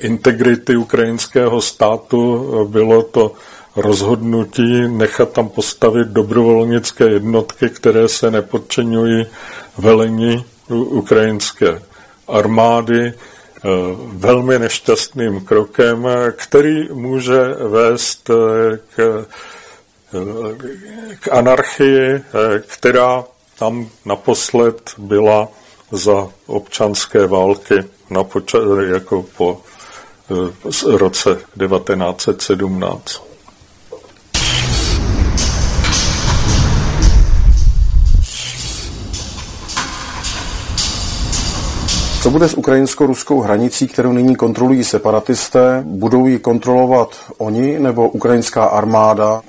integrity 0.00 0.76
ukrajinského 0.76 1.60
státu 1.60 2.20
eh, 2.20 2.68
bylo 2.68 3.02
to 3.02 3.32
rozhodnutí 3.76 4.88
nechat 4.88 5.32
tam 5.32 5.48
postavit 5.48 6.08
dobrovolnické 6.08 7.04
jednotky, 7.04 7.70
které 7.70 8.08
se 8.08 8.30
nepodčeňují 8.30 9.26
velení 9.78 10.44
ukrajinské 10.68 11.82
armády, 12.28 13.12
velmi 14.12 14.58
nešťastným 14.58 15.40
krokem, 15.40 16.08
který 16.36 16.88
může 16.92 17.42
vést 17.68 18.30
k, 18.94 19.26
k 21.20 21.32
anarchii, 21.32 22.22
která 22.66 23.24
tam 23.58 23.88
naposled 24.04 24.94
byla 24.98 25.48
za 25.92 26.28
občanské 26.46 27.26
války 27.26 27.74
na 28.10 28.24
jako 28.92 29.24
po 29.36 29.60
roce 30.84 31.34
1917. 31.58 33.33
Co 42.24 42.30
bude 42.30 42.48
s 42.48 42.54
ukrajinsko-ruskou 42.54 43.40
hranicí, 43.40 43.88
kterou 43.88 44.12
nyní 44.12 44.36
kontrolují 44.36 44.84
separatisté? 44.84 45.82
Budou 45.86 46.26
ji 46.26 46.38
kontrolovat 46.38 47.16
oni 47.38 47.78
nebo 47.78 48.08
ukrajinská 48.08 48.64
armáda? 48.64 49.40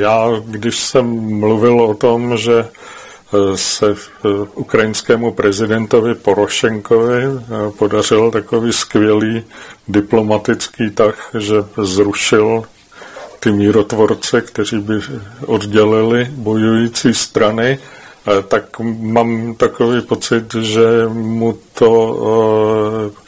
Já, 0.00 0.28
když 0.46 0.78
jsem 0.78 1.06
mluvil 1.38 1.80
o 1.80 1.94
tom, 1.94 2.36
že 2.36 2.58
eh, 2.60 3.56
se 3.56 3.90
eh, 3.90 4.28
ukrajinskému 4.54 5.32
prezidentovi 5.32 6.14
Porošenkovi 6.14 7.22
eh, 7.24 7.70
podařil 7.78 8.30
takový 8.30 8.72
skvělý 8.72 9.44
diplomatický 9.88 10.90
tah, 10.90 11.30
že 11.38 11.56
zrušil 11.82 12.64
ty 13.40 13.52
mírotvorce, 13.52 14.40
kteří 14.40 14.78
by 14.78 14.94
oddělili 15.46 16.28
bojující 16.30 17.14
strany, 17.14 17.78
tak 18.48 18.78
mám 18.98 19.54
takový 19.54 20.00
pocit, 20.00 20.54
že 20.54 21.08
mu 21.08 21.58
to 21.74 21.90
eh, 22.20 23.20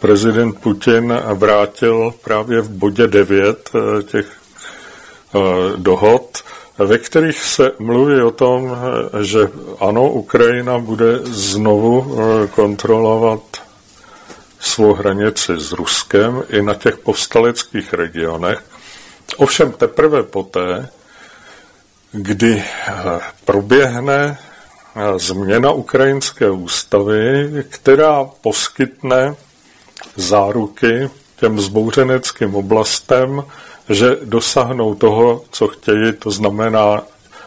prezident 0.00 0.60
Putin 0.60 1.14
vrátil 1.34 2.14
právě 2.24 2.60
v 2.60 2.70
bodě 2.70 3.06
9 3.06 3.70
eh, 3.74 4.02
těch 4.02 4.26
eh, 4.26 5.38
dohod, 5.76 6.38
ve 6.78 6.98
kterých 6.98 7.44
se 7.44 7.72
mluví 7.78 8.22
o 8.22 8.30
tom, 8.30 8.76
že 9.20 9.38
ano, 9.80 10.10
Ukrajina 10.10 10.78
bude 10.78 11.18
znovu 11.24 12.18
kontrolovat 12.54 13.40
svou 14.60 14.94
hranici 14.94 15.52
s 15.56 15.72
Ruskem 15.72 16.42
i 16.48 16.62
na 16.62 16.74
těch 16.74 16.96
povstaleckých 16.96 17.92
regionech. 17.92 18.62
Ovšem 19.36 19.72
teprve 19.72 20.22
poté, 20.22 20.88
kdy 22.12 22.64
eh, 22.88 22.92
proběhne 23.44 24.38
eh, 24.96 25.18
změna 25.18 25.70
ukrajinské 25.70 26.50
ústavy, 26.50 27.50
která 27.68 28.24
poskytne 28.40 29.34
záruky 30.16 31.10
těm 31.36 31.60
zbouřeneckým 31.60 32.54
oblastem, 32.54 33.44
že 33.88 34.16
dosáhnou 34.24 34.94
toho, 34.94 35.44
co 35.50 35.68
chtějí, 35.68 36.12
to 36.12 36.30
znamená 36.30 37.02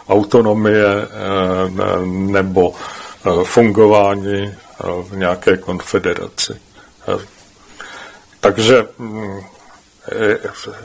autonomie 0.09 0.85
eh, 0.85 2.05
nebo 2.05 2.73
fungování 3.43 4.53
v 5.09 5.17
nějaké 5.17 5.57
konfederaci. 5.57 6.53
Takže 8.39 8.87
mm, 8.97 9.39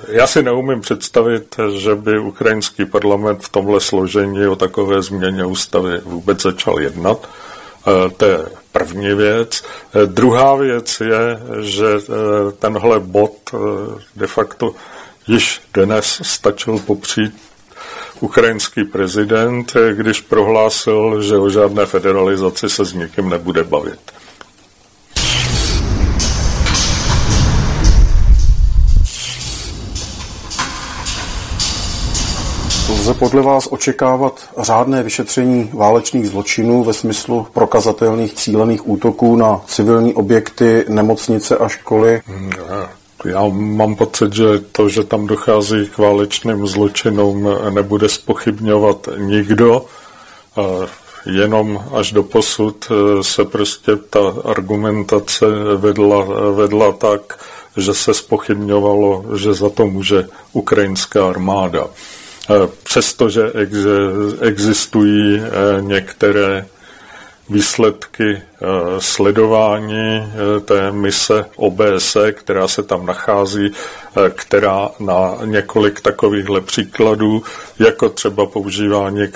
já 0.08 0.26
si 0.26 0.42
neumím 0.42 0.80
představit, 0.80 1.56
že 1.76 1.94
by 1.94 2.18
ukrajinský 2.18 2.84
parlament 2.84 3.42
v 3.42 3.48
tomhle 3.48 3.80
složení 3.80 4.46
o 4.46 4.56
takové 4.56 5.02
změně 5.02 5.44
ústavy 5.44 6.00
vůbec 6.04 6.42
začal 6.42 6.80
jednat. 6.80 7.28
E, 7.86 8.10
to 8.10 8.24
je 8.24 8.38
první 8.72 9.14
věc. 9.14 9.64
E, 9.94 10.06
druhá 10.06 10.54
věc 10.54 11.00
je, 11.00 11.40
že 11.60 11.86
e, 11.86 12.52
tenhle 12.58 13.00
bod 13.00 13.50
de 14.16 14.26
facto 14.26 14.74
již 15.26 15.60
dnes 15.74 16.20
stačil 16.22 16.78
popřít 16.78 17.34
ukrajinský 18.20 18.84
prezident, 18.84 19.74
když 19.92 20.20
prohlásil, 20.20 21.22
že 21.22 21.38
o 21.38 21.50
žádné 21.50 21.86
federalizaci 21.86 22.68
se 22.68 22.84
s 22.84 22.92
nikým 22.92 23.28
nebude 23.28 23.64
bavit. 23.64 24.15
Lze 33.06 33.18
podle 33.18 33.42
vás 33.42 33.68
očekávat 33.70 34.48
řádné 34.58 35.02
vyšetření 35.02 35.70
válečných 35.72 36.28
zločinů 36.28 36.84
ve 36.84 36.92
smyslu 36.92 37.46
prokazatelných 37.52 38.34
cílených 38.34 38.88
útoků 38.88 39.36
na 39.36 39.60
civilní 39.66 40.14
objekty, 40.14 40.84
nemocnice 40.88 41.56
a 41.56 41.68
školy? 41.68 42.22
Já 43.24 43.46
mám 43.48 43.96
pocit, 43.96 44.32
že 44.32 44.44
to, 44.72 44.88
že 44.88 45.04
tam 45.04 45.26
dochází 45.26 45.88
k 45.94 45.98
válečným 45.98 46.66
zločinům, 46.66 47.48
nebude 47.70 48.08
spochybňovat 48.08 49.08
nikdo. 49.18 49.84
Jenom 51.26 51.84
až 51.92 52.12
do 52.12 52.22
posud 52.22 52.86
e, 52.90 53.24
se 53.24 53.44
prostě 53.44 53.96
ta 54.10 54.34
argumentace 54.44 55.46
vedla, 55.76 56.26
vedla 56.52 56.92
tak, 56.92 57.38
že 57.76 57.94
se 57.94 58.14
spochybňovalo, 58.14 59.24
že 59.36 59.54
za 59.54 59.70
to 59.70 59.86
může 59.86 60.28
ukrajinská 60.52 61.28
armáda. 61.28 61.86
Eh, 62.50 62.68
přestože 62.82 63.52
existují 64.40 65.40
eh, 65.40 65.50
některé 65.82 66.66
výsledky 67.50 68.32
eh, 68.32 68.66
sledování 68.98 70.32
té 70.64 70.92
mise 70.92 71.44
OBSE, 71.56 72.32
která 72.32 72.68
se 72.68 72.82
tam 72.82 73.06
nachází, 73.06 73.72
která 74.34 74.88
na 75.00 75.38
několik 75.44 76.00
takovýchhle 76.00 76.60
příkladů, 76.60 77.42
jako 77.78 78.08
třeba 78.08 78.46
používání 78.46 79.26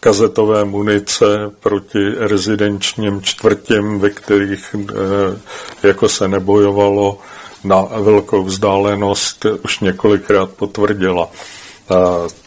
kazetové 0.00 0.64
munice 0.64 1.26
proti 1.60 2.10
rezidenčním 2.18 3.22
čtvrtím, 3.22 3.98
ve 3.98 4.10
kterých 4.10 4.76
jako 5.82 6.08
se 6.08 6.28
nebojovalo 6.28 7.18
na 7.64 7.82
velkou 7.82 8.44
vzdálenost, 8.44 9.46
už 9.64 9.80
několikrát 9.80 10.50
potvrdila. 10.50 11.30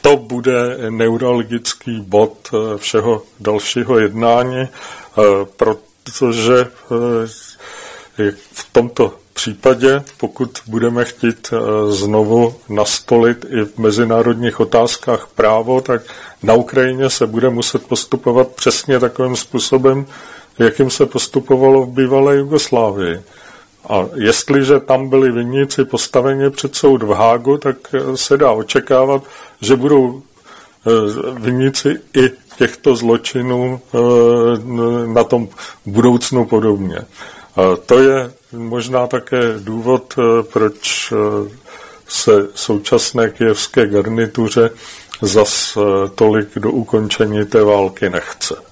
To 0.02 0.18
bude 0.18 0.78
neurologický 0.90 2.02
bod 2.02 2.50
eh, 2.54 2.78
všeho 2.78 3.24
dalšího 3.40 4.00
jednání, 4.00 4.62
eh, 4.62 5.22
protože 5.56 6.60
eh, 6.60 8.32
v 8.54 8.68
tomto 8.72 9.14
případě, 9.34 10.04
pokud 10.18 10.60
budeme 10.68 11.06
chtít 11.06 11.54
znovu 11.90 12.56
nastolit 12.70 13.46
i 13.50 13.66
v 13.66 13.78
mezinárodních 13.78 14.60
otázkách 14.60 15.28
právo, 15.36 15.82
tak 15.82 16.02
na 16.44 16.54
Ukrajině 16.54 17.10
se 17.10 17.28
bude 17.28 17.50
muset 17.50 17.88
postupovat 17.88 18.48
přesně 18.48 19.00
takovým 19.00 19.36
způsobem, 19.36 20.06
jakým 20.60 20.90
se 20.90 21.06
postupovalo 21.06 21.86
v 21.86 21.90
bývalé 21.90 22.36
Jugoslávii. 22.36 23.22
A 23.90 24.06
jestliže 24.16 24.80
tam 24.80 25.10
byli 25.10 25.32
vinníci 25.32 25.86
postaveni 25.86 26.50
před 26.50 26.76
soud 26.76 27.04
v 27.04 27.10
Hágu, 27.10 27.58
tak 27.58 27.76
eh, 27.94 28.18
se 28.18 28.38
dá 28.38 28.52
očekávat, 28.52 29.24
že 29.62 29.76
budou 29.76 30.22
eh, 30.22 30.92
vinníci 31.40 32.00
i 32.18 32.32
těchto 32.58 32.96
zločinů 32.96 33.82
eh, 33.94 33.98
na 35.08 35.24
tom 35.24 35.48
budoucnu 35.86 36.46
podobně. 36.46 36.98
A 37.56 37.76
to 37.86 38.00
je 38.00 38.32
možná 38.52 39.08
také 39.08 39.40
důvod, 39.60 40.16
proč 40.54 41.14
se 42.08 42.48
současné 42.56 43.30
kijevské 43.30 43.88
garnituře 43.88 44.70
zas 45.22 45.78
tolik 46.16 46.48
do 46.56 46.72
ukončení 46.72 47.46
té 47.46 47.64
války 47.64 48.10
nechce. 48.10 48.71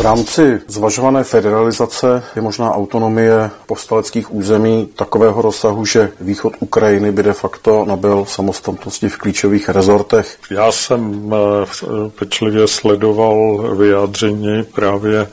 V 0.00 0.02
rámci 0.02 0.60
zvažované 0.68 1.24
federalizace 1.24 2.22
je 2.36 2.42
možná 2.42 2.72
autonomie 2.72 3.50
povstaleckých 3.66 4.34
území 4.34 4.88
takového 4.96 5.42
rozsahu, 5.42 5.84
že 5.84 6.12
východ 6.20 6.52
Ukrajiny 6.60 7.12
by 7.12 7.22
de 7.22 7.32
facto 7.32 7.84
nabil 7.84 8.24
samostatnosti 8.24 9.08
v 9.08 9.16
klíčových 9.16 9.68
rezortech. 9.68 10.38
Já 10.50 10.72
jsem 10.72 11.32
eh, 11.32 11.86
pečlivě 12.18 12.68
sledoval 12.68 13.58
vyjádření 13.76 14.62
právě 14.62 15.28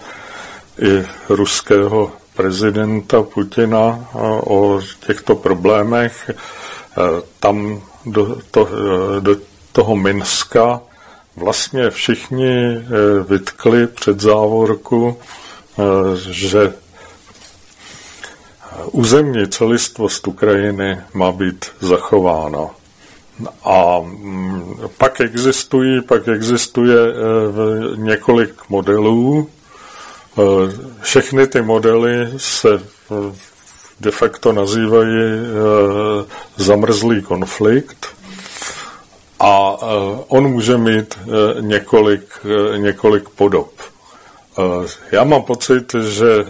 i 0.82 1.06
ruského 1.30 2.12
prezidenta 2.36 3.24
Putina 3.24 4.00
eh, 4.00 4.18
o 4.48 4.82
těchto 5.08 5.36
problémech. 5.36 6.32
Eh, 6.32 7.22
tam 7.40 7.82
do, 8.06 8.38
to, 8.52 8.68
do 9.20 9.36
toho 9.72 9.96
Minska 9.96 10.82
vlastně 11.38 11.90
všichni 11.90 12.78
eh, 12.78 12.84
vytkli 13.30 13.88
před 13.88 14.20
závorku, 14.20 15.18
eh, 15.80 15.84
že 16.16 16.74
územní 18.92 19.48
celistvost 19.48 20.28
Ukrajiny 20.28 21.02
má 21.14 21.32
být 21.32 21.66
zachována. 21.80 22.68
A 23.64 24.00
mm, 24.00 24.76
pak 24.98 25.22
existují, 25.22 26.02
pak 26.02 26.28
existuje 26.28 26.98
několik 27.96 28.70
modelů. 28.70 29.50
Všechny 31.02 31.48
ty 31.48 31.62
modely 31.62 32.30
se 32.38 32.70
de 34.00 34.12
facto 34.12 34.54
nazývají 34.54 35.22
zamrzlý 36.58 37.22
konflikt 37.22 38.18
a 39.40 39.78
on 40.28 40.48
může 40.48 40.78
mít 40.78 41.20
několik, 41.60 42.40
několik 42.78 43.30
podob. 43.30 43.72
Já 45.12 45.24
mám 45.24 45.44
pocit, 45.44 45.96
že 45.96 46.46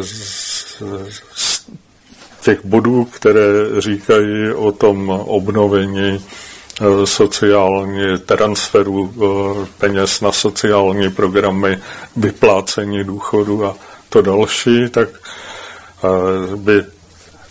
z 0.00 1.66
těch 2.40 2.64
bodů, 2.64 3.04
které 3.04 3.44
říkají 3.78 4.52
o 4.52 4.72
tom 4.72 5.10
obnovení 5.10 6.24
sociální 7.04 8.18
transferu 8.18 9.14
peněz 9.78 10.20
na 10.20 10.32
sociální 10.32 11.10
programy, 11.10 11.78
vyplácení 12.16 13.04
důchodu 13.04 13.66
a 13.66 13.76
to 14.08 14.22
další, 14.22 14.88
tak 14.88 15.08
by 16.56 16.84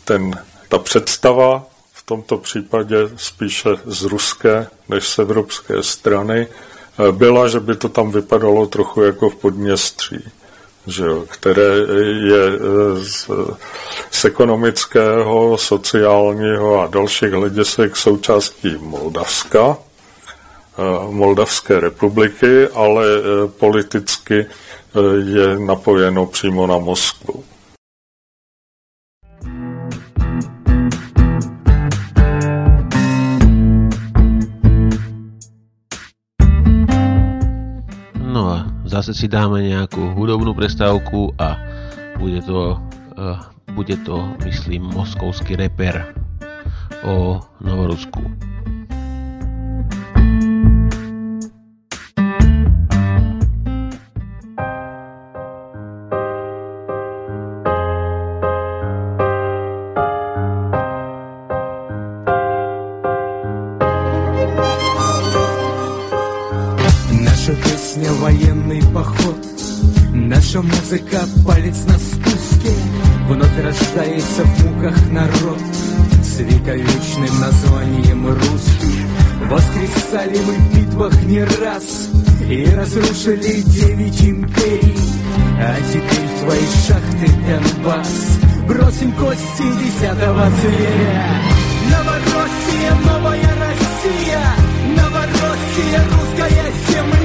ten, 0.06 0.32
ta 0.70 0.80
představa 0.80 1.64
v 2.02 2.06
tomto 2.06 2.38
případě 2.38 2.98
spíše 3.16 3.70
z 3.86 4.04
ruské 4.04 4.68
než 4.90 5.08
z 5.08 5.20
evropské 5.20 5.84
strany 5.84 6.48
byla, 7.12 7.48
že 7.48 7.60
by 7.60 7.76
to 7.76 7.90
tam 7.90 8.12
vypadalo 8.12 8.68
trochu 8.68 9.02
jako 9.02 9.30
v 9.30 9.36
Podměstří, 9.36 10.32
že 10.88 11.06
jo, 11.06 11.26
které 11.30 11.76
je 12.28 12.44
z, 13.04 13.30
z 14.12 14.26
ekonomického, 14.26 15.58
sociálního 15.58 16.82
a 16.82 16.88
dalších 16.88 17.32
hledisek 17.32 17.96
součástí 17.96 18.78
Moldavska, 18.80 19.78
Moldavské 21.10 21.80
republiky, 21.80 22.68
ale 22.68 23.06
politicky 23.60 24.46
je 25.26 25.60
napojeno 25.60 26.26
přímo 26.26 26.68
na 26.68 26.78
Moskvu. 26.78 27.44
Zase 38.92 39.16
si 39.16 39.32
dáme 39.32 39.64
nejakú 39.64 40.12
hudobnú 40.20 40.52
prestávku 40.52 41.32
a 41.40 41.56
bude 42.20 42.44
to, 42.44 42.76
uh, 43.16 43.40
bude 43.72 43.96
to 44.04 44.36
myslím, 44.44 44.84
moskovský 44.92 45.56
reper 45.56 46.12
o 47.08 47.40
Novorusku. 47.64 48.20
Музыка 70.92 71.22
палец 71.48 71.86
на 71.86 71.98
спуске 71.98 72.76
Вновь 73.30 73.64
рождается 73.64 74.44
в 74.44 74.66
муках 74.66 75.10
народ. 75.10 75.58
С 76.22 76.40
вековечным 76.40 77.40
названием 77.40 78.28
русский 78.28 79.06
Воскресали 79.50 80.38
мы 80.46 80.54
в 80.54 80.76
битвах 80.76 81.24
не 81.24 81.46
раз 81.46 82.10
И 82.46 82.66
разрушили 82.76 83.62
девять 83.62 84.22
империй. 84.22 84.98
А 85.62 85.78
теперь 85.94 86.28
в 86.28 86.40
твои 86.42 86.66
шахты 86.86 87.32
Донбасс. 87.48 88.40
Бросим 88.68 89.14
кости 89.14 89.64
десятого 89.82 90.50
зверя 90.60 91.42
Новороссия, 91.90 92.92
новая 93.06 93.56
Россия. 93.62 94.44
Новороссия, 94.98 96.04
русская 96.12 96.72
земля 96.90 97.21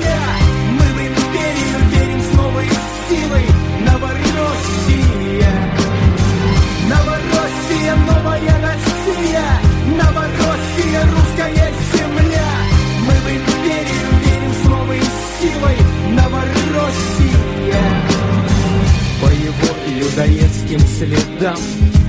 людоедским 20.66 20.80
следам. 20.80 21.56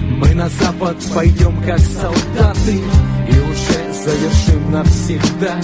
Мы 0.09 0.33
на 0.33 0.49
запад 0.49 0.97
пойдем 1.13 1.61
как 1.63 1.79
солдаты 1.79 2.81
И 3.27 3.39
уже 3.39 3.93
завершим 4.03 4.71
навсегда. 4.71 5.59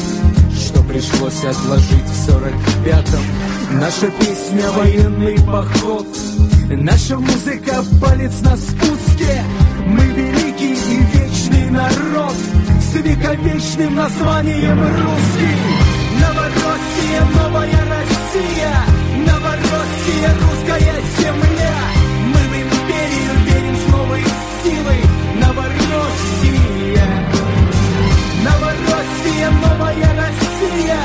Что 0.55 0.83
пришлось 0.83 1.43
отложить 1.43 2.05
в 2.05 2.25
сорок 2.25 2.53
пятом. 2.85 3.21
Наша 3.71 4.07
песня 4.19 4.69
военный 4.71 5.37
поход. 5.39 6.07
Наша 6.69 7.17
музыка 7.17 7.83
палец 8.01 8.41
на 8.41 8.55
спуске. 8.55 9.43
Мы 9.85 10.05
великий 10.05 10.73
и 10.73 11.17
вечный 11.17 11.69
народ 11.69 12.35
С 12.79 12.95
вековечным 12.95 13.95
названием 13.95 14.79
русский 14.79 15.57
Новороссия, 16.21 17.25
новая 17.35 17.85
Россия. 17.89 18.73
Новороссия, 19.25 20.33
русская 20.39 21.01
земля 21.19 21.62
силой 24.63 25.01
Новороссия. 25.35 27.09
Новороссия, 28.43 29.49
новая 29.61 30.09
Россия. 30.21 31.01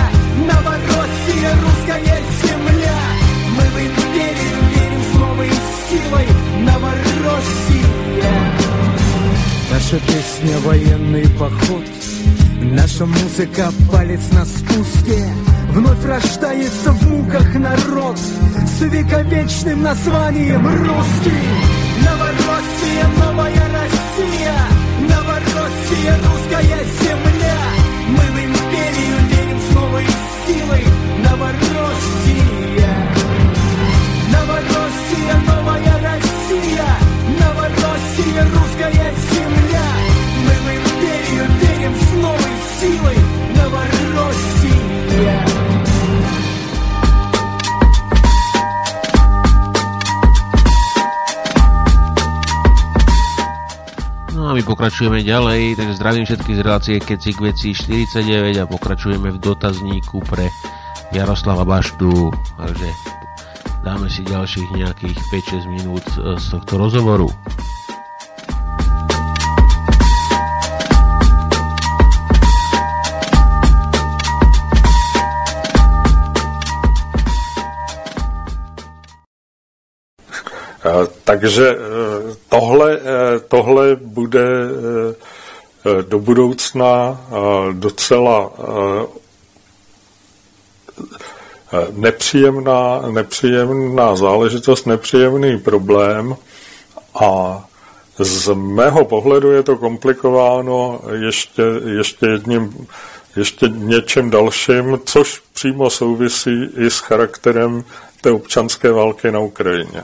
Новороссия, 0.47 1.51
русская 1.63 2.19
земля. 2.43 2.99
Мы 3.57 3.63
в 3.63 3.77
империю 3.87 4.59
верим 4.75 5.03
с 5.03 5.19
новой 5.19 5.51
силой 5.91 6.29
Новороссия. 6.65 7.99
Наша 9.71 9.99
песня 10.07 10.59
военный 10.65 11.29
поход. 11.39 11.85
Наша 12.61 13.07
музыка 13.07 13.73
палец 13.91 14.23
на 14.33 14.45
спуске. 14.45 15.25
Вновь 15.71 16.05
рождается 16.05 16.93
в 16.93 17.11
муках 17.11 17.55
народ 17.55 18.19
С 18.19 18.81
вековечным 18.81 19.83
названием 19.83 20.67
русский 20.67 21.88
Новороссия, 22.99 23.09
новая 23.19 23.69
Россия 23.75 24.55
Новороссия, 25.01 26.17
русская 26.25 26.85
земля 26.85 27.08
pokračujeme 54.79 55.27
ďalej, 55.27 55.75
takže 55.75 55.99
zdravím 55.99 56.23
všetky 56.23 56.55
z 56.55 56.61
relácie 56.63 56.97
Keci 57.03 57.35
k 57.35 57.51
veci 57.51 57.75
49 57.75 58.63
a 58.63 58.71
pokračujeme 58.71 59.35
v 59.35 59.43
dotazníku 59.43 60.23
pre 60.23 60.55
Jaroslava 61.11 61.67
Baštu, 61.67 62.31
takže 62.55 62.87
dáme 63.83 64.07
si 64.07 64.23
ďalších 64.23 64.71
nejakých 64.79 65.19
5-6 65.67 65.75
minút 65.83 66.07
z 66.15 66.45
tohto 66.55 66.79
rozhovoru. 66.79 67.27
Takže 81.29 81.77
tohle, 82.49 83.01
tohle 83.49 83.97
bude 83.97 84.47
do 86.09 86.19
budoucna 86.19 87.21
docela 87.73 88.51
nepříjemná, 91.91 93.03
nepříjemná 93.11 94.17
záležitost, 94.17 94.87
nepříjemný 94.87 95.59
problém 95.59 96.37
a 97.21 97.65
z 98.19 98.55
mého 98.55 99.05
pohledu 99.05 99.51
je 99.51 99.63
to 99.63 99.77
komplikováno 99.77 101.01
ještě, 101.13 101.63
ještě 101.97 102.27
jedním 102.27 102.87
ještě 103.37 103.69
něčem 103.69 104.31
dalším, 104.31 105.01
což 105.05 105.43
přímo 105.53 105.91
souvisí 105.91 106.65
i 106.77 106.91
s 106.91 106.99
charakterem 106.99 107.85
té 108.21 108.31
občanské 108.31 108.93
války 108.93 109.31
na 109.31 109.39
Ukrajině. 109.39 110.03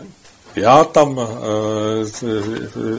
Já 0.57 0.85
tam 0.85 1.21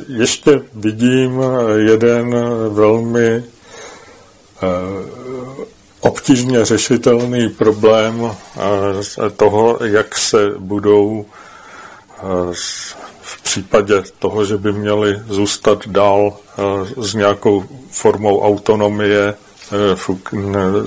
ještě 0.07 0.61
vidím 0.73 1.43
jeden 1.75 2.35
velmi 2.69 3.43
obtížně 5.99 6.65
řešitelný 6.65 7.49
problém 7.49 8.35
toho, 9.37 9.77
jak 9.83 10.17
se 10.17 10.51
budou 10.57 11.25
v 13.21 13.41
případě 13.43 14.03
toho, 14.19 14.45
že 14.45 14.57
by 14.57 14.71
měli 14.73 15.21
zůstat 15.27 15.87
dál 15.87 16.37
s 16.97 17.13
nějakou 17.13 17.63
formou 17.91 18.41
autonomie 18.41 19.33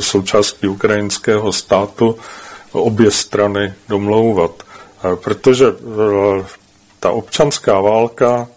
součástí 0.00 0.68
ukrajinského 0.68 1.52
státu 1.52 2.16
obě 2.72 3.11
strany 3.11 3.74
domlouvat. 3.88 4.67
Protože 5.14 5.64
ta 7.00 7.11
občanská 7.11 7.80
válka 7.80 8.48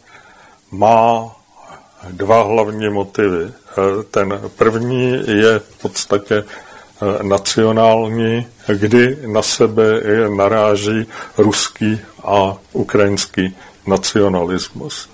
má 0.71 1.31
dva 2.09 2.43
hlavní 2.43 2.89
motivy. 2.89 3.51
Ten 4.11 4.41
první 4.55 5.11
je 5.27 5.59
v 5.59 5.81
podstatě 5.81 6.43
nacionální, 7.21 8.47
kdy 8.67 9.17
na 9.27 9.41
sebe 9.41 10.01
naráží 10.35 11.07
ruský 11.37 12.01
a 12.23 12.57
ukrajinský 12.73 13.57
nacionalismus. 13.87 15.09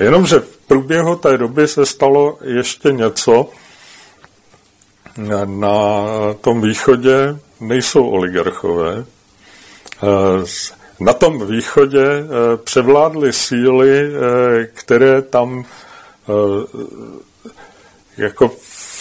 Jenomže 0.00 0.40
v 0.40 0.56
průběhu 0.56 1.16
té 1.16 1.38
doby 1.38 1.68
se 1.68 1.86
stalo 1.86 2.38
ještě 2.44 2.92
něco. 2.92 3.48
Na 5.44 6.04
tom 6.40 6.60
východě 6.60 7.38
nejsou 7.60 8.08
oligarchové. 8.08 9.04
Na 11.00 11.12
tom 11.12 11.46
východě 11.46 12.24
převládly 12.64 13.32
síly, 13.32 14.12
které 14.74 15.22
tam 15.22 15.64
jako 18.16 18.48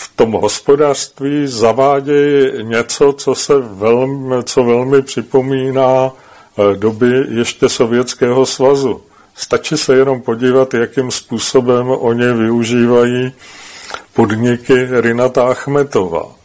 v 0.02 0.12
tom 0.16 0.32
hospodářství 0.32 1.48
zavádějí 1.48 2.64
něco, 2.64 3.14
co 3.14 3.36
se 3.36 3.54
velmi, 3.58 4.44
co 4.44 4.64
velmi 4.64 5.02
připomíná 5.02 6.12
eh, 6.12 6.78
doby 6.78 7.26
ještě 7.30 7.70
Sovětského 7.70 8.46
svazu. 8.46 9.02
Stačí 9.36 9.78
se 9.78 9.96
jenom 9.96 10.22
podívat, 10.22 10.74
jakým 10.74 11.12
způsobem 11.12 11.90
oni 11.90 12.34
využívají 12.34 13.34
podniky 14.14 14.88
Rinata 15.02 15.44
Achmetova. 15.44 16.39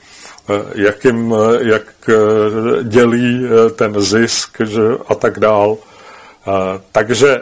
Eh, 0.48 0.82
jakým, 0.82 1.34
eh, 1.34 1.58
jak 1.60 2.10
dělí 2.82 3.42
ten 3.76 4.00
zisk 4.00 4.60
že, 4.60 4.82
a 5.08 5.14
tak 5.14 5.38
dál. 5.38 5.76
Takže 6.92 7.40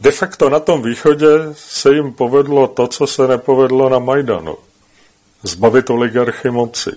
de 0.00 0.10
facto 0.10 0.50
na 0.50 0.60
tom 0.60 0.82
východě 0.82 1.26
se 1.54 1.94
jim 1.94 2.12
povedlo 2.12 2.66
to, 2.66 2.86
co 2.86 3.06
se 3.06 3.28
nepovedlo 3.28 3.88
na 3.88 3.98
Majdanu. 3.98 4.56
Zbavit 5.42 5.90
oligarchy 5.90 6.50
moci. 6.50 6.90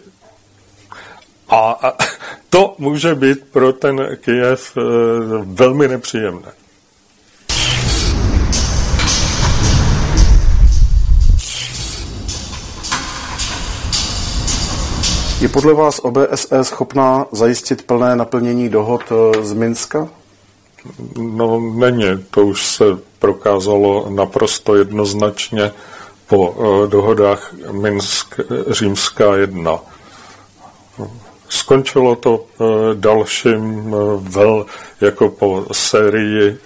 A 1.50 1.94
to 2.50 2.76
může 2.78 3.16
být 3.16 3.44
pro 3.52 3.74
ten 3.74 4.18
eh, 4.28 4.56
velmi 5.44 5.88
nepříjemné. 5.88 6.52
Je 15.41 15.50
podle 15.50 15.74
vás 15.74 16.00
OBSE 16.00 16.63
schopná 16.63 17.26
zajistit 17.32 17.82
plné 17.82 18.15
naplnění 18.15 18.69
dohod 18.69 19.02
eh, 19.12 19.43
z 19.43 19.54
Minska? 19.54 20.08
No 21.17 21.60
není, 21.60 22.24
to 22.30 22.45
už 22.45 22.65
se 22.65 22.84
prokázalo 23.19 24.10
naprosto 24.10 24.76
jednoznačně 24.76 25.71
po 26.28 26.50
uh, 26.50 26.89
dohodách 26.89 27.54
Minsk 27.71 28.39
Římská 28.67 29.36
1. 29.36 29.80
Skončilo 31.50 32.15
to 32.15 32.38
uh, 32.38 32.67
dalším 32.93 33.95
vel, 34.17 34.65
jako 35.02 35.30
po 35.30 35.65
sérii 35.71 36.58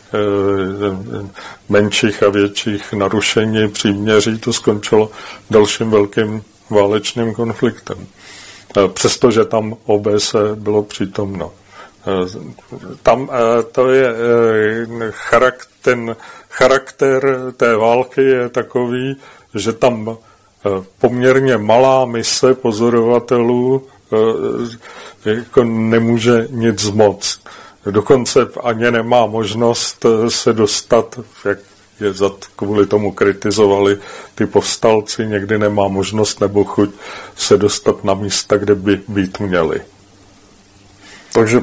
menších 1.69 2.23
a 2.23 2.29
větších 2.29 2.93
narušení 2.93 3.69
příměří, 3.69 4.39
to 4.39 4.53
skončilo 4.53 5.09
dalším 5.49 5.89
velkým 5.89 6.43
válečným 6.69 7.33
konfliktem. 7.33 8.07
Přestože 8.93 9.45
tam 9.45 9.77
OBS 9.85 10.35
bylo 10.55 10.83
přítomno. 10.83 11.51
Tam 13.03 13.29
eh, 13.31 13.63
to 13.63 13.89
je 13.89 14.07
eh, 14.07 15.11
charakter, 15.11 15.69
ten 15.81 16.15
charakter 16.49 17.37
té 17.57 17.75
války 17.75 18.21
je 18.21 18.49
takový, 18.49 19.15
že 19.55 19.73
tam 19.73 20.09
eh, 20.17 20.69
poměrně 20.99 21.57
malá 21.57 22.05
mise 22.05 22.53
pozorovatelů 22.53 23.87
jako 25.25 25.63
nemůže 25.63 26.47
nic 26.49 26.79
zmoct. 26.79 27.39
Dokonce 27.85 28.39
ani 28.63 28.91
nemá 28.91 29.25
možnost 29.25 30.05
se 30.27 30.53
dostat, 30.53 31.19
jak 31.45 31.59
je 32.01 32.13
za, 32.13 32.31
kvůli 32.55 32.87
tomu 32.87 33.11
kritizovali 33.11 33.97
ty 34.35 34.45
povstalci, 34.45 35.27
někdy 35.27 35.57
nemá 35.57 35.87
možnost 35.87 36.41
nebo 36.41 36.63
chuť 36.63 36.89
se 37.35 37.57
dostat 37.57 38.03
na 38.03 38.13
místa, 38.13 38.57
kde 38.57 38.75
by 38.75 39.01
být 39.07 39.39
měli. 39.39 39.81
Takže 41.33 41.61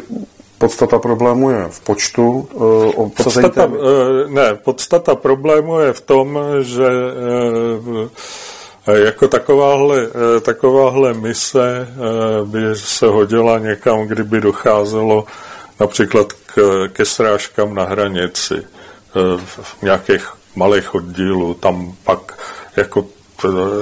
podstata 0.58 0.98
problému 0.98 1.50
je 1.50 1.66
v 1.70 1.80
počtu 1.80 2.48
uh, 2.52 3.10
podstata, 3.10 3.66
uh, 3.66 3.76
Ne, 4.28 4.54
podstata 4.54 5.14
problému 5.14 5.78
je 5.78 5.92
v 5.92 6.00
tom, 6.00 6.38
že 6.60 6.88
uh, 7.86 8.08
jako 8.94 9.28
takováhle, 9.28 10.08
takováhle 10.40 11.14
mise 11.14 11.88
by 12.44 12.58
se 12.74 13.06
hodila 13.06 13.58
někam, 13.58 14.06
kdyby 14.06 14.40
docházelo 14.40 15.24
například 15.80 16.32
k, 16.32 16.88
ke 16.92 17.04
srážkám 17.04 17.74
na 17.74 17.84
hranici 17.84 18.54
v 19.44 19.82
nějakých 19.82 20.32
malých 20.56 20.94
oddílů, 20.94 21.54
tam 21.54 21.94
pak 22.04 22.38
jako, 22.76 23.06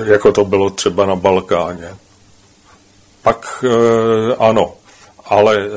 jako 0.04 0.32
to 0.32 0.44
bylo 0.44 0.70
třeba 0.70 1.06
na 1.06 1.16
Balkáně. 1.16 1.96
Pak 3.22 3.64
ano, 4.38 4.74
ale 5.24 5.68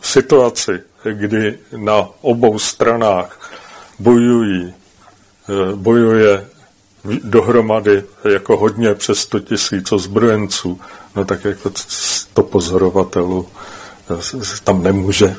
v 0.00 0.08
situaci, 0.08 0.80
kdy 1.12 1.58
na 1.76 2.08
obou 2.20 2.58
stranách 2.58 3.50
bojují, 3.98 4.74
eh, 4.74 5.76
bojuje 5.76 6.46
dohromady 7.24 8.04
jako 8.32 8.56
hodně 8.56 8.94
přes 8.94 9.18
100 9.18 9.40
tisíc 9.40 9.92
ozbrojenců, 9.92 10.80
no 11.16 11.24
tak 11.24 11.44
jako 11.44 11.70
to 12.34 12.42
pozorovatelů 12.42 13.48
eh, 14.10 14.42
tam 14.64 14.82
nemůže, 14.82 15.36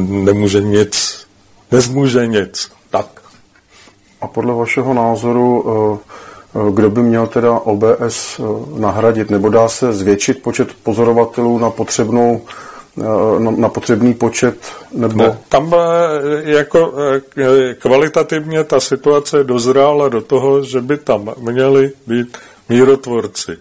nemůže 0.00 0.60
nic, 0.60 1.26
nezmůže 1.72 2.26
nic. 2.26 2.72
Tak. 2.90 3.06
A 4.20 4.26
podle 4.26 4.54
vašeho 4.54 4.94
názoru, 4.94 5.64
eh, 6.04 6.70
kdo 6.70 6.90
by 6.90 7.02
měl 7.02 7.26
teda 7.26 7.52
OBS 7.52 8.40
nahradit, 8.78 9.30
nebo 9.30 9.48
dá 9.48 9.68
se 9.68 9.92
zvětšit 9.92 10.42
počet 10.42 10.68
pozorovatelů 10.82 11.58
na 11.58 11.70
potřebnou 11.70 12.42
na, 13.38 13.50
na 13.50 13.68
potřebný 13.68 14.14
počet? 14.14 14.72
Nebo... 14.92 15.22
Ne, 15.22 15.38
tam 15.48 15.74
eh, 15.74 16.50
jako 16.50 16.94
eh, 17.36 17.74
kvalitativně 17.74 18.64
ta 18.64 18.80
situace 18.80 19.44
dozrála 19.44 20.08
do 20.08 20.20
toho, 20.20 20.64
že 20.64 20.80
by 20.80 20.96
tam 20.96 21.34
měli 21.38 21.92
být 22.06 22.38
mírotvorci. 22.68 23.56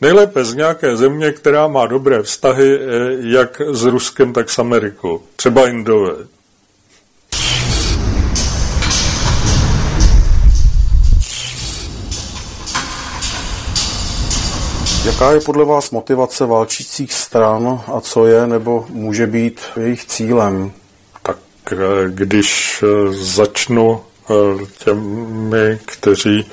Nejlépe 0.00 0.44
z 0.44 0.54
nějaké 0.54 0.96
země, 0.96 1.32
která 1.32 1.66
má 1.66 1.86
dobré 1.86 2.22
vztahy 2.22 2.78
eh, 2.78 2.86
jak 3.20 3.60
s 3.70 3.84
Ruskem, 3.84 4.32
tak 4.32 4.50
s 4.50 4.58
Amerikou. 4.58 5.22
Třeba 5.36 5.68
Indové. 5.68 6.14
Jaká 15.04 15.32
je 15.32 15.40
podle 15.40 15.64
vás 15.64 15.90
motivace 15.90 16.46
válčících 16.46 17.12
stran 17.12 17.82
a 17.86 18.00
co 18.00 18.26
je 18.26 18.46
nebo 18.46 18.86
může 18.88 19.26
být 19.26 19.60
jejich 19.76 20.04
cílem? 20.04 20.72
Tak 21.22 21.36
eh, 21.72 21.76
když 22.08 22.82
eh, 22.82 23.12
začnu 23.12 24.00
eh, 24.00 24.34
těmi, 24.84 25.78
kteří 25.84 26.50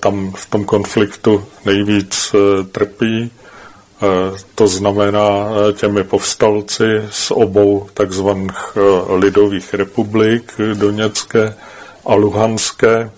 tam 0.00 0.32
v 0.36 0.50
tom 0.50 0.64
konfliktu 0.64 1.44
nejvíc 1.64 2.34
trpí, 2.72 3.30
to 4.54 4.68
znamená 4.68 5.48
těmi 5.72 6.04
povstalci 6.04 6.84
z 7.10 7.30
obou 7.30 7.86
takzvaných 7.94 8.78
lidových 9.08 9.74
republik, 9.74 10.52
Doněcké 10.74 11.54
a 12.06 12.14
Luhanské, 12.14 13.10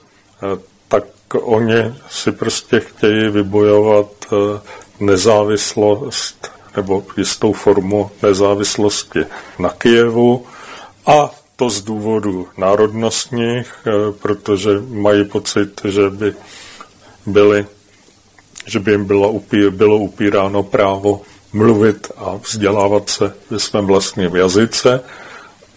tak 0.88 1.05
oni 1.34 1.95
si 2.11 2.32
prostě 2.32 2.80
chtějí 2.80 3.28
vybojovat 3.28 4.21
nezávislost 5.00 6.50
nebo 6.76 7.04
jistou 7.16 7.52
formu 7.52 8.10
nezávislosti 8.22 9.18
na 9.58 9.70
Kijevu. 9.70 10.46
A 11.06 11.30
to 11.56 11.70
z 11.70 11.82
důvodu 11.82 12.48
národnostních, 12.56 13.72
protože 14.22 14.70
mají 14.88 15.24
pocit, 15.24 15.80
že 15.84 16.10
by 16.10 16.34
byli 17.26 17.66
že 18.66 18.80
by 18.80 18.90
jim 18.90 19.04
bylo, 19.04 19.30
upí, 19.30 19.70
bylo 19.70 19.96
upíráno 19.96 20.62
právo 20.62 21.20
mluvit 21.52 22.12
a 22.16 22.34
vzdělávat 22.36 23.10
se 23.10 23.34
ve 23.50 23.58
svém 23.58 23.86
vlastním 23.86 24.36
jazyce, 24.36 25.00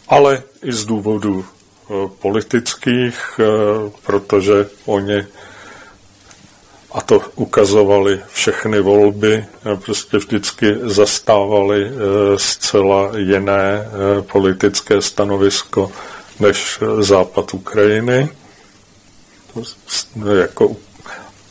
ale 0.08 0.44
i 0.64 0.74
z 0.74 0.86
důvodů 0.86 1.46
eh, 1.46 1.94
politických, 2.22 3.40
eh, 3.40 3.44
protože 4.06 4.68
oni 4.86 5.26
a 6.96 7.02
to 7.02 7.22
ukazovali 7.36 8.20
všechny 8.32 8.80
volby, 8.82 9.46
prostě 9.86 10.18
vždycky 10.18 10.76
zastávali 10.84 11.92
zcela 12.36 13.12
jiné 13.18 13.90
politické 14.32 15.02
stanovisko 15.02 15.92
než 16.40 16.80
západ 17.00 17.54
Ukrajiny. 17.54 18.30
Jako, 20.40 20.76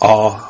a 0.01 0.41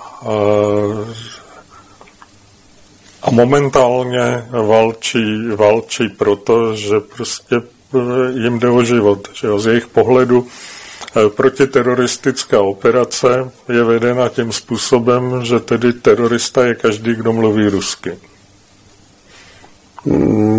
a 3.22 3.30
momentálně 3.30 4.45
valčí, 4.51 5.49
valčí 5.57 6.09
proto, 6.09 6.76
že 6.76 7.01
prostě 7.01 7.62
jim 8.34 8.59
jde 8.59 8.68
o 8.68 8.84
život. 8.84 9.28
Že 9.34 9.59
z 9.59 9.66
jejich 9.66 9.86
pohledu 9.86 10.47
protiteroristická 11.29 12.61
operace 12.61 13.51
je 13.69 13.85
vedena 13.85 14.29
tím 14.29 14.53
způsobem, 14.53 15.45
že 15.45 15.61
tedy 15.61 15.93
terorista 15.93 16.65
je 16.65 16.75
každý, 16.75 17.15
kdo 17.15 17.33
mluví 17.33 17.69
rusky. 17.69 18.19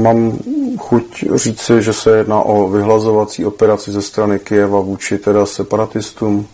Mám 0.02 0.40
chuť 0.78 1.24
říci, 1.36 1.82
že 1.82 1.94
se 1.94 2.18
jedná 2.18 2.42
o 2.42 2.70
vyhlazovací 2.70 3.46
operaci 3.46 3.92
ze 3.92 4.02
strany 4.02 4.40
Kijeva 4.40 4.80
vůči 4.80 5.18
teda 5.18 5.46
separatistům? 5.46 6.48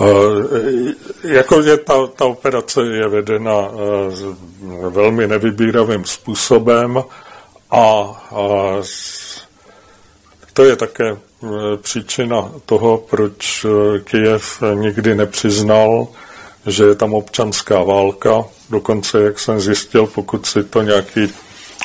Eh, 0.00 0.94
jako 1.24 1.60
je 1.60 1.76
ta, 1.76 2.06
ta 2.06 2.24
operace 2.24 2.82
je 2.82 3.08
vedena 3.08 3.52
eh, 3.52 4.90
velmi 4.90 5.26
nevybíravým 5.26 6.04
způsobem 6.04 7.04
a, 7.70 7.80
a 7.80 8.76
to 10.52 10.64
je 10.64 10.76
také 10.76 11.10
eh, 11.10 11.29
příčina 11.82 12.52
toho, 12.66 12.98
proč 12.98 13.66
Kijev 14.04 14.62
nikdy 14.74 15.14
nepřiznal, 15.14 16.08
že 16.66 16.84
je 16.84 16.94
tam 16.94 17.14
občanská 17.14 17.82
válka. 17.82 18.44
Dokonce, 18.70 19.22
jak 19.22 19.38
jsem 19.38 19.60
zjistil, 19.60 20.06
pokud 20.06 20.46
si 20.46 20.64
to 20.64 20.82
nějaký 20.82 21.32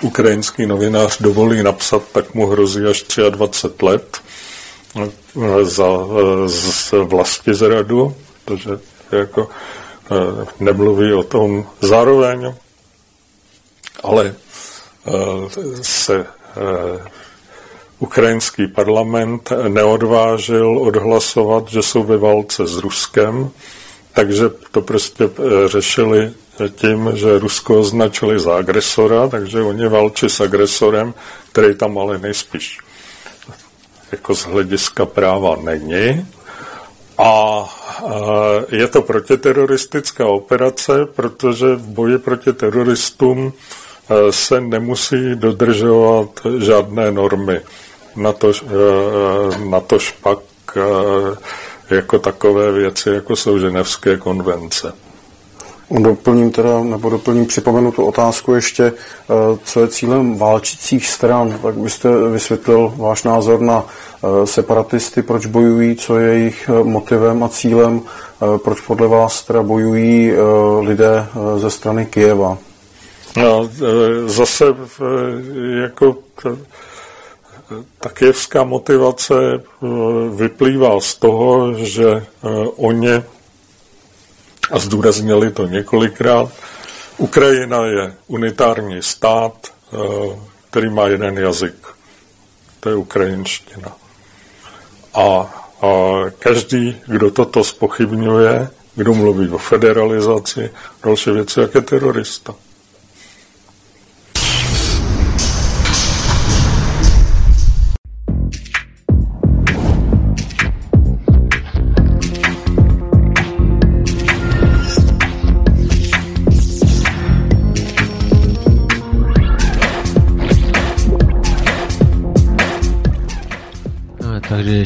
ukrajinský 0.02 0.66
novinář 0.66 1.22
dovolí 1.22 1.64
napsat, 1.64 2.04
tak 2.12 2.34
mu 2.34 2.48
hrozí 2.48 2.80
až 2.86 3.04
23 3.30 3.86
let 3.86 4.18
za, 5.64 5.88
z 6.46 6.92
vlasti 7.04 7.54
zradu, 7.54 8.16
protože 8.46 8.80
jako 9.12 9.50
eh, 10.12 10.46
nemluví 10.60 11.14
o 11.14 11.24
tom 11.24 11.66
zároveň, 11.82 12.54
ale 14.04 14.36
eh, 15.08 15.12
se 15.82 16.26
eh, 16.26 17.10
ukrajinský 18.00 18.68
parlament 18.68 19.52
neodvážil 19.68 20.80
odhlasovat, 20.80 21.68
že 21.68 21.82
jsou 21.82 22.04
ve 22.04 22.18
válce 22.18 22.68
s 22.68 22.78
Ruskem, 22.78 23.50
takže 24.14 24.50
to 24.72 24.82
prostě 24.82 25.30
řešili 25.66 26.32
tím, 26.76 27.12
že 27.14 27.40
Rusko 27.40 27.80
označili 27.80 28.40
za 28.40 28.58
agresora, 28.58 29.28
takže 29.28 29.62
oni 29.62 29.88
válčí 29.88 30.30
s 30.30 30.42
agresorem, 30.42 31.14
který 31.52 31.76
tam 31.76 31.98
ale 31.98 32.18
nejspíš 32.18 32.80
jako 34.12 34.36
z 34.36 34.46
hlediska 34.46 35.06
práva 35.06 35.56
není. 35.64 36.28
A 37.18 37.64
je 38.72 38.88
to 38.88 39.02
protiteroristická 39.02 40.28
operace, 40.28 41.06
protože 41.06 41.76
v 41.76 41.88
boji 41.88 42.18
proti 42.18 42.54
teroristům 42.54 43.54
e, 44.10 44.32
se 44.32 44.62
nemusí 44.62 45.36
dodržovat 45.36 46.30
žádné 46.60 47.12
normy. 47.12 47.62
Na 48.16 48.34
to, 48.34 48.52
e, 48.52 49.70
na 49.70 49.80
to 49.80 50.00
špak 50.00 50.40
e, 50.78 51.96
jako 51.96 52.20
takové 52.20 52.72
věci, 52.72 53.10
jako 53.10 53.36
jsou 53.36 53.60
ženevské 53.60 54.18
konvence. 54.18 54.94
Doplním 55.92 56.52
teda, 56.52 56.84
nebo 56.84 57.10
doplním, 57.10 57.46
připomenu 57.46 57.92
tu 57.92 58.06
otázku 58.06 58.54
ještě, 58.54 58.84
eh, 58.84 59.58
co 59.64 59.80
je 59.80 59.88
cílem 59.88 60.38
válčících 60.38 61.08
stran. 61.08 61.60
Tak 61.64 61.76
byste 61.76 62.10
vysvětlil 62.32 62.94
váš 62.98 63.24
názor 63.24 63.62
na 63.62 63.86
eh, 63.86 64.48
separatisty, 64.48 65.22
proč 65.22 65.46
bojují, 65.46 65.96
co 65.96 66.18
je 66.18 66.34
jejich 66.34 66.70
eh, 66.70 66.84
motivem 66.84 67.44
a 67.44 67.50
cílem, 67.50 68.02
proč 68.64 68.82
podle 68.82 69.08
vás 69.08 69.44
teda 69.44 69.64
bojují 69.64 70.32
lidé 70.82 71.28
ze 71.58 71.70
strany 71.70 72.06
Kijeva. 72.06 72.58
No, 73.38 73.70
zase 74.26 74.66
jako 75.82 76.16
ta 78.00 78.10
kijevská 78.10 78.64
motivace 78.64 79.34
vyplývá 80.36 81.00
z 81.00 81.16
toho, 81.16 81.74
že 81.74 82.26
oni 82.76 83.24
a 84.72 84.80
zdůraznili 84.80 85.52
to 85.52 85.68
několikrát. 85.68 86.50
Ukrajina 87.18 87.86
je 87.86 88.14
unitární 88.28 89.02
stát, 89.02 89.54
eh, 89.94 89.98
který 90.70 90.90
má 90.90 91.08
jeden 91.08 91.38
jazyk. 91.38 91.88
To 92.80 92.90
je 92.90 92.96
ukrajinština. 92.96 93.92
A, 95.14 95.24
a 95.82 95.90
každý, 96.40 97.02
kdo 97.08 97.32
toto 97.32 97.64
spochybňuje, 97.64 98.70
kdo 98.96 99.14
mluví 99.14 99.50
o 99.50 99.58
federalizaci, 99.58 100.70
další 101.04 101.32
věci, 101.32 101.60
jak 101.60 101.76
je 101.76 101.82
terorista. 101.82 102.56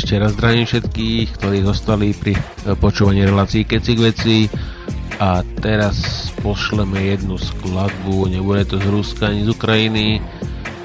Ešte 0.10 0.26
raz 0.26 0.34
zdravím 0.42 0.66
všetkých, 0.66 1.28
ktorí 1.38 1.58
zostali 1.70 2.18
pri 2.18 2.34
eh, 2.34 2.74
počúvaní 2.74 3.30
relácií 3.30 3.62
Kecik 3.62 4.02
veci 4.02 4.50
a 5.22 5.46
teraz 5.62 6.02
pošleme 6.42 7.14
jednu 7.14 7.38
skladbu, 7.38 8.26
nebude 8.26 8.66
to 8.66 8.82
z 8.82 8.90
Ruska 8.90 9.30
ani 9.30 9.46
z 9.46 9.54
Ukrajiny, 9.54 10.18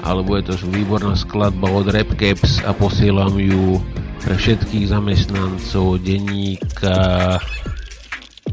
ale 0.05 0.21
bude 0.21 0.45
to 0.45 0.53
výborná 0.69 1.17
skladba 1.17 1.73
od 1.73 1.89
Rapcaps 1.89 2.61
a 2.69 2.77
posielam 2.77 3.33
ju 3.41 3.81
pre 4.21 4.37
všetkých 4.37 4.93
zamestnancov 4.93 6.05
denníka 6.05 7.41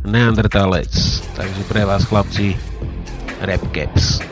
Neandertalec. 0.09 0.89
Takže 1.37 1.68
pre 1.68 1.85
vás 1.85 2.09
chlapci 2.09 2.57
Rapcaps. 3.45 4.32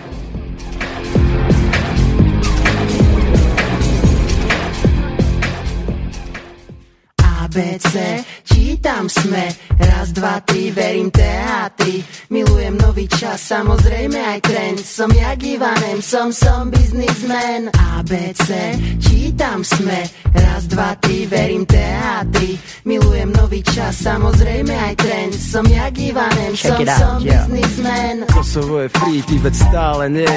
ABC, 7.50 8.22
čítam 8.46 9.10
sme, 9.10 9.50
raz, 9.80 10.12
dva, 10.12 10.40
tri, 10.44 10.70
verím 10.70 11.08
teatri, 11.10 12.04
milujem 12.30 12.76
nový 12.76 13.08
čas, 13.08 13.40
samozrejme 13.48 14.18
aj 14.20 14.38
trend, 14.44 14.78
som 14.84 15.10
jak 15.10 15.40
Ivanem, 15.40 15.98
som, 16.04 16.28
som 16.32 16.68
biznismen. 16.68 17.72
ABC, 18.00 18.48
čítam 19.00 19.64
sme, 19.64 20.04
raz, 20.36 20.68
dva, 20.68 20.92
tri, 21.00 21.24
verím 21.24 21.64
teatri, 21.64 22.60
milujem 22.84 23.32
nový 23.32 23.64
čas, 23.64 24.04
samozrejme 24.04 24.72
aj 24.72 24.94
trend. 25.00 25.32
Som 25.40 25.64
jak 25.66 25.96
Ivanem, 25.96 26.52
som, 26.54 26.76
som 26.84 27.18
yeah. 27.24 27.48
biznismen. 27.48 28.28
Kosovo 28.30 28.84
je 28.84 28.88
free, 28.92 29.24
Tibet 29.24 29.56
stále 29.56 30.06
nie. 30.12 30.36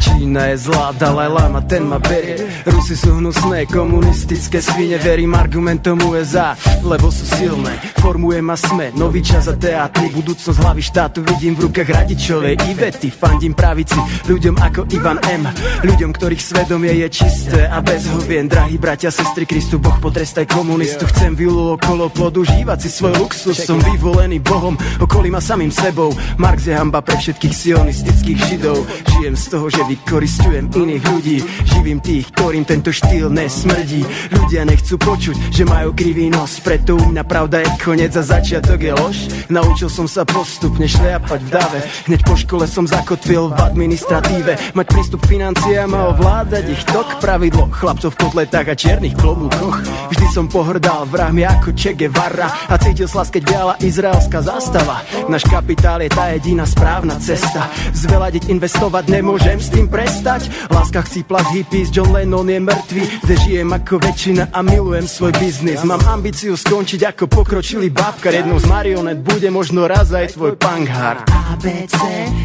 Čína 0.00 0.54
je 0.54 0.56
zlá, 0.68 0.94
Dalaj 0.94 1.30
Lama, 1.30 1.60
ten 1.64 1.84
ma 1.88 1.98
berie 1.98 2.36
Rusy 2.64 2.96
sú 2.96 3.16
hnusné, 3.20 3.64
komunistické 3.68 4.60
svine 4.60 5.00
Verím 5.00 5.32
argumentom 5.36 6.00
USA, 6.04 6.56
lebo 6.84 7.08
sú 7.08 7.24
silné. 7.24 7.76
Formuje 8.00 8.40
ma 8.40 8.56
sme, 8.84 9.00
nový 9.00 9.20
čas 9.24 9.48
a 9.48 9.56
teatry 9.56 10.12
Budúcnosť 10.12 10.58
hlavy 10.60 10.82
štátu 10.84 11.18
vidím 11.24 11.56
v 11.56 11.68
rukách 11.68 11.88
radičovej 11.88 12.54
Ivety 12.68 13.08
Fandím 13.08 13.56
pravici, 13.56 13.96
ľuďom 14.28 14.60
ako 14.60 14.80
Ivan 14.92 15.18
M. 15.24 15.48
Ľuďom, 15.84 16.10
ktorých 16.12 16.42
svedomie 16.42 16.92
je 16.92 17.08
čisté 17.08 17.64
a 17.64 17.80
bez 17.80 18.04
hovien 18.12 18.44
Drahí 18.44 18.76
bratia, 18.76 19.08
sestry, 19.08 19.48
Kristu, 19.48 19.80
Boh 19.80 19.96
potrestaj 20.02 20.44
komunistu. 20.50 21.08
Chcem 21.08 21.32
vilu 21.32 21.78
okolo 21.78 22.12
plodu, 22.12 22.44
žívať 22.44 22.78
si 22.84 22.90
svoj 22.92 23.14
luxus. 23.16 23.56
Som 23.64 23.80
vyvolený 23.80 24.42
Bohom, 24.44 24.76
okolí 25.00 25.32
ma 25.32 25.40
samým 25.40 25.72
sebou. 25.72 26.12
Marx 26.36 26.68
je 26.68 26.74
hamba 26.76 27.00
pre 27.00 27.16
všetkých 27.16 27.54
sionistických 27.54 28.38
židov. 28.52 28.84
Žijem 29.16 29.34
z 29.38 29.44
toho, 29.48 29.66
že 29.70 29.82
vykoristujem 29.88 30.66
iných 30.74 31.04
ľudí. 31.08 31.36
Živím 31.72 31.98
tých, 32.02 32.28
ktorým 32.34 32.64
tento 32.66 32.90
štýl 32.92 33.30
nesmrdí. 33.30 34.02
Ľudia 34.34 34.66
nechcú 34.66 34.98
počuť, 34.98 35.36
že 35.54 35.64
majú 35.64 35.94
krivý 35.96 36.28
nos. 36.28 36.58
Preto 36.60 36.98
u 36.98 37.04
mňa 37.14 37.24
pravda 37.24 37.62
je 37.62 37.68
koniec 37.80 38.12
a 38.18 38.22
začiatok 38.24 38.73
je 38.80 38.92
lož. 38.94 39.16
Naučil 39.50 39.90
som 39.92 40.08
sa 40.08 40.24
postupne 40.24 40.88
šliapať 40.88 41.40
v 41.42 41.50
dave. 41.50 41.80
Hneď 42.08 42.20
po 42.24 42.34
škole 42.34 42.64
som 42.64 42.88
zakotvil 42.88 43.52
v 43.52 43.58
administratíve 43.60 44.52
Mať 44.74 44.86
prístup 44.90 45.20
k 45.26 45.36
financiám 45.36 45.90
a 45.94 46.14
ovládať 46.14 46.64
ich 46.72 46.82
tok. 46.88 47.20
Pravidlo 47.20 47.70
chlapcov 47.70 48.14
v 48.14 48.20
kotletách 48.20 48.68
a 48.70 48.74
čiernych 48.74 49.14
klobúkoch 49.18 49.82
Vždy 50.10 50.26
som 50.32 50.46
pohrdal 50.48 51.06
vrahmi 51.06 51.44
ako 51.44 51.76
Che 51.76 51.94
Guevara. 51.94 52.48
A 52.70 52.74
cítil 52.80 53.06
slas, 53.06 53.30
keď 53.30 53.42
viala 53.44 53.74
izraelská 53.82 54.40
zastava 54.40 55.04
Náš 55.30 55.44
kapitál 55.46 56.02
je 56.02 56.10
tá 56.10 56.32
jediná 56.34 56.64
správna 56.64 57.18
cesta. 57.20 57.68
Zveladiť, 57.94 58.50
investovať, 58.50 59.04
nemôžem 59.10 59.58
s 59.60 59.70
tým 59.70 59.86
prestať 59.86 60.50
Láska 60.72 61.04
chcípla 61.04 61.42
z 61.50 61.60
hippies, 61.60 61.88
John 61.92 62.10
Lennon 62.10 62.48
je 62.48 62.60
mŕtvý 62.60 63.02
Kde 63.24 63.34
žijem 63.44 63.68
ako 63.70 63.94
väčšina 64.00 64.44
a 64.50 64.60
milujem 64.62 65.06
svoj 65.06 65.32
biznis. 65.38 65.80
Mám 65.82 66.02
ambíciu 66.06 66.54
skončiť 66.54 67.00
ako 67.14 67.24
pokročilý 67.26 67.90
babka 67.90 68.30
Jednou 68.54 68.70
z 68.70 68.70
marionet 68.70 69.18
bude 69.18 69.50
možno 69.50 69.90
raz 69.90 70.14
aj 70.14 70.38
tvoj 70.38 70.54
punkhard 70.54 71.26
ABC, 71.26 71.98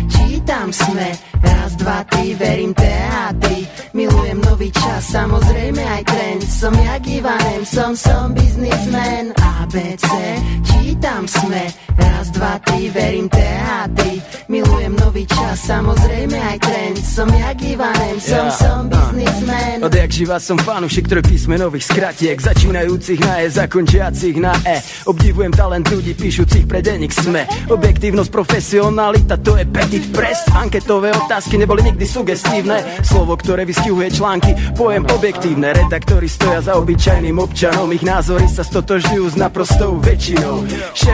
čítam 0.09 0.73
sme 0.73 1.13
Raz, 1.43 1.71
dva, 1.75 2.03
tri, 2.03 2.35
verím 2.35 2.73
teatri 2.73 3.67
Milujem 3.93 4.37
nový 4.45 4.69
čas, 4.69 5.01
samozrejme 5.11 5.81
aj 5.81 6.03
trend. 6.05 6.41
Som 6.45 6.73
jak 6.77 7.03
Ivanem, 7.09 7.61
som, 7.65 7.91
som 7.97 8.31
biznismen. 8.37 9.33
ABC, 9.33 10.05
čítam 10.61 11.25
sme. 11.25 11.73
Raz, 11.97 12.29
dva, 12.29 12.61
tri, 12.61 12.93
verím 12.93 13.25
teatri 13.27 14.21
Milujem 14.45 14.93
nový 14.93 15.25
čas, 15.25 15.65
samozrejme 15.65 16.37
aj 16.37 16.57
trend. 16.61 16.97
Som 17.01 17.29
jak 17.33 17.59
Ivanem, 17.65 18.17
som, 18.21 18.45
ja, 18.45 18.53
som 18.53 18.81
biznismen. 18.87 19.77
Odjak 19.81 20.11
živa 20.13 20.37
som 20.37 20.57
fanúšik 20.61 21.09
trojpísmenových 21.09 21.85
skratiek 21.89 22.37
Začínajúcich 22.37 23.19
na 23.25 23.41
E, 23.41 23.49
zakončiacich 23.49 24.37
na 24.37 24.53
E. 24.69 24.79
Obdivujem 25.09 25.49
talent 25.49 25.89
ľudí 25.89 26.13
píšucich 26.13 26.69
pre 26.69 26.85
denník 26.85 27.09
SME. 27.09 27.73
Objektívnosť, 27.73 28.29
profesionalita, 28.29 29.41
to 29.41 29.57
je 29.57 29.65
petit 29.65 30.05
press 30.13 30.45
Anketové 30.53 31.09
otázky 31.29 31.61
neboli 31.61 31.85
nikdy 31.85 32.09
sugestívne 32.09 32.81
Slovo, 33.05 33.37
ktoré 33.37 33.61
vystihuje 33.61 34.09
články, 34.09 34.57
pojem 34.73 35.05
objektívne 35.05 35.77
Redaktori 35.77 36.25
stoja 36.25 36.57
za 36.65 36.73
obyčajným 36.81 37.37
občanom. 37.37 37.85
Ich 37.93 38.01
názory 38.01 38.49
sa 38.49 38.65
stotožňujú 38.65 39.25
s 39.29 39.35
naprostou 39.37 40.01
väčšinou 40.01 40.65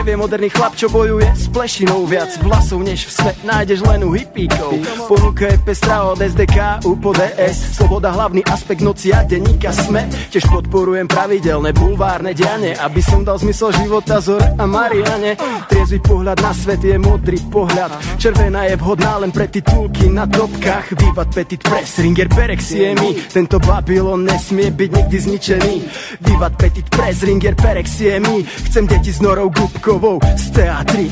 je 0.06 0.14
moderný 0.24 0.48
chlap, 0.48 0.72
čo 0.78 0.88
bojuje 0.88 1.28
s 1.34 1.50
plešinou. 1.52 2.08
Viac 2.08 2.40
vlasov 2.40 2.80
než 2.80 3.10
v 3.10 3.12
sme 3.12 3.30
nájdeš 3.44 3.82
len 3.84 4.06
u 4.06 4.14
hippíkov 4.14 4.78
Ponuka 5.10 5.50
je 5.50 5.58
pestrá 5.60 6.06
od 6.06 6.16
SDK, 6.16 6.86
u 6.86 6.94
po 6.96 7.10
DS 7.12 7.76
Sloboda 7.76 8.14
hlavný 8.14 8.40
aspekt 8.46 8.80
noci 8.80 9.12
a 9.12 9.26
denníka 9.26 9.74
sme. 9.74 10.06
Tiež 10.32 10.46
podporujem 10.48 11.10
pravidelné 11.10 11.74
bulvárne 11.74 12.32
diane 12.32 12.78
Aby 12.78 13.02
som 13.02 13.26
dal 13.26 13.36
zmysel 13.36 13.74
života 13.76 14.22
Zore 14.22 14.54
a 14.56 14.64
Mariane. 14.64 15.36
Triezvy 15.68 16.00
pohľad 16.00 16.38
na 16.40 16.52
svet 16.54 16.80
je 16.80 16.96
modrý 16.96 17.42
pohľad. 17.50 18.16
Červená 18.16 18.70
je 18.70 18.78
vhodná 18.78 19.20
len 19.20 19.34
pre 19.34 19.50
titulky 19.50 20.05
na 20.12 20.26
topkách 20.26 20.92
Vývad 20.92 21.28
Petit 21.34 21.62
Press, 21.62 21.98
Ringer 21.98 22.28
Perexie 22.28 22.94
mi 22.94 23.16
Tento 23.32 23.58
Babylon 23.58 24.22
nesmie 24.26 24.70
byť 24.70 24.90
nikdy 24.92 25.16
zničený. 25.18 25.74
Vývad 26.20 26.54
Petit 26.60 26.86
Press, 26.86 27.24
Ringer 27.24 27.54
Perexie 27.56 28.20
mi 28.20 28.44
Chcem 28.44 28.84
deti 28.86 29.10
s 29.10 29.24
Norou 29.24 29.48
Gubkovou 29.48 30.20
z 30.22 30.44
teatry 30.52 31.06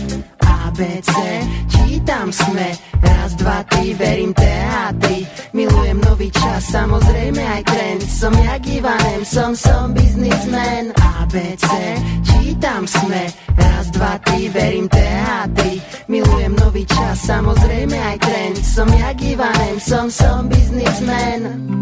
ABC, 0.75 1.13
čítam 1.71 2.33
sme 2.33 2.73
Raz, 2.99 3.37
dva, 3.39 3.63
tri, 3.69 3.95
verím 3.95 4.33
teatri 4.35 5.23
Milujem 5.55 6.04
nový 6.25 6.41
čas, 6.41 6.73
samozrejme 6.73 7.43
aj 7.45 7.63
trend. 7.69 8.01
Som 8.09 8.33
jak 8.33 8.65
Ivanem, 8.65 9.21
som, 9.29 9.53
som 9.53 9.93
biznismen. 9.93 10.97
ABC, 11.21 11.69
čítam 12.25 12.89
sme. 12.89 13.29
Raz, 13.53 13.93
dva, 13.93 14.17
tri, 14.25 14.49
verím 14.49 14.89
teatri 14.89 15.85
Milujem 16.09 16.57
nový 16.57 16.89
čas, 16.89 17.29
samozrejme 17.29 17.93
aj 17.93 18.17
trend. 18.25 18.57
Som 18.57 18.89
jak 18.89 19.21
Ivanem, 19.21 19.77
som, 19.77 20.09
som 20.09 20.49
biznismen 20.49 21.75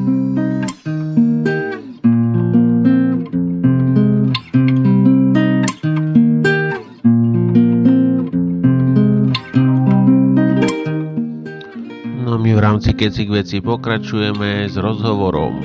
rámci 12.58 12.90
Kecik 12.98 13.30
veci 13.30 13.62
pokračujeme 13.62 14.66
s 14.66 14.74
rozhovorom. 14.74 15.62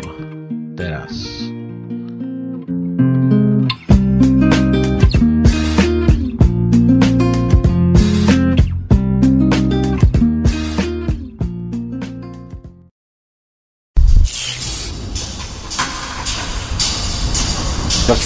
Teraz. 0.77 1.46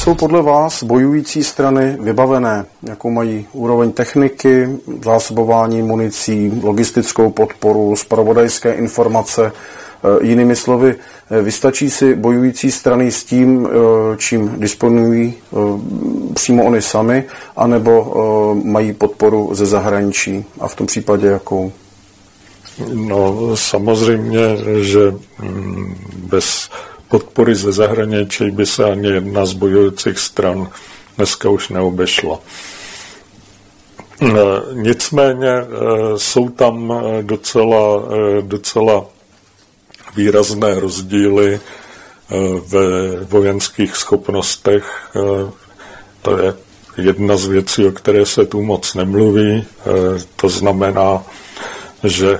Jsou 0.01 0.15
podle 0.15 0.41
vás 0.41 0.83
bojující 0.83 1.43
strany 1.43 1.97
vybavené? 1.99 2.65
Jakou 2.83 3.09
mají 3.09 3.47
úroveň 3.53 3.91
techniky, 3.91 4.69
zásobování 5.03 5.81
municí, 5.81 6.61
logistickou 6.63 7.29
podporu, 7.29 7.95
spravodajské 7.95 8.73
informace? 8.73 9.45
E, 9.45 10.25
jinými 10.27 10.55
slovy, 10.55 10.95
e, 11.31 11.41
vystačí 11.41 11.89
si 11.89 12.15
bojující 12.15 12.71
strany 12.71 13.11
s 13.11 13.23
tím, 13.23 13.67
e, 13.67 13.69
čím 14.17 14.59
disponují 14.59 15.33
přímo 16.33 16.63
oni 16.65 16.81
sami, 16.81 17.23
anebo 17.55 18.55
mají 18.63 18.93
podporu 18.93 19.49
ze 19.53 19.65
zahraničí 19.65 20.45
a 20.59 20.67
v 20.67 20.75
tom 20.75 20.87
případě 20.87 21.27
jakou? 21.27 21.71
No 22.93 23.51
samozřejmě, 23.55 24.57
že 24.81 25.13
mm, 25.39 25.95
bez 26.15 26.69
podpory 27.11 27.55
ze 27.55 27.71
zahraničí 27.71 28.51
by 28.51 28.65
se 28.65 28.83
ani 28.83 29.07
jedna 29.07 29.45
z 29.45 29.53
bojujících 29.53 30.19
stran 30.19 30.69
dneska 31.17 31.49
už 31.49 31.69
neobešla. 31.69 32.39
E, 34.21 34.27
nicméně 34.73 35.49
e, 35.49 35.65
jsou 36.15 36.49
tam 36.49 36.91
e, 36.91 37.23
docela, 37.23 38.03
docela 38.41 39.05
výrazné 40.15 40.79
rozdíly 40.79 41.59
ve 42.67 42.79
vojenských 43.25 43.95
schopnostech. 43.95 45.11
To 46.21 46.37
je 46.37 46.53
jedna 46.97 47.37
z 47.37 47.45
věcí, 47.45 47.85
o 47.85 47.91
které 47.91 48.25
se 48.25 48.45
tu 48.45 48.61
moc 48.61 48.95
nemluví. 48.95 49.65
To 50.35 50.49
znamená, 50.49 51.23
že 52.03 52.39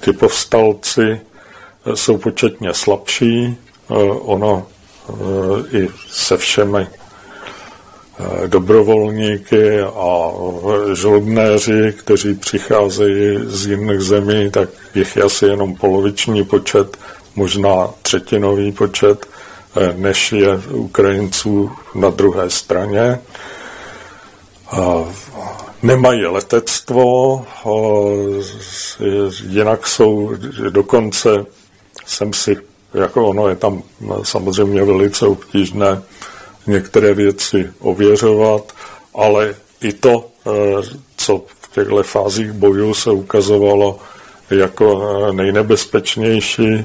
ti 0.00 0.12
povstalci 0.12 1.20
jsou 1.94 2.18
početně 2.18 2.74
slabší. 2.74 3.56
Eh, 3.90 3.94
ono 4.10 4.66
eh, 5.08 5.76
i 5.78 5.88
se 6.08 6.36
všemi 6.36 6.86
eh, 6.86 8.48
dobrovolníky 8.48 9.80
a 9.80 10.30
žoldnéři, 10.92 11.94
kteří 11.98 12.34
přicházejí 12.34 13.38
z 13.46 13.66
jiných 13.66 14.00
zemí, 14.00 14.50
tak 14.50 14.68
jich 14.94 15.16
je 15.16 15.22
asi 15.22 15.44
jenom 15.46 15.74
poloviční 15.74 16.44
počet, 16.44 16.96
možná 17.36 17.90
třetinový 18.02 18.72
počet, 18.72 19.26
než 19.96 20.32
je 20.32 20.60
Ukrajinců 20.70 21.70
na 21.94 22.10
druhé 22.10 22.50
straně. 22.50 23.18
Nemají 25.82 26.26
letectvo, 26.26 27.44
jinak 29.48 29.86
jsou 29.86 30.32
dokonce 30.70 31.46
jsem 32.08 32.32
si, 32.32 32.56
jako 32.94 33.26
ono 33.28 33.48
je 33.48 33.56
tam 33.56 33.82
samozřejmě 34.22 34.84
velice 34.84 35.26
obtížné 35.26 36.02
některé 36.66 37.14
věci 37.14 37.70
ověřovat, 37.78 38.72
ale 39.14 39.54
i 39.80 39.92
to, 39.92 40.24
co 41.16 41.42
v 41.60 41.72
těchto 41.72 42.02
fázích 42.02 42.52
bojů 42.52 42.94
se 42.94 43.10
ukazovalo 43.10 43.98
jako 44.50 45.02
nejnebezpečnější, 45.32 46.84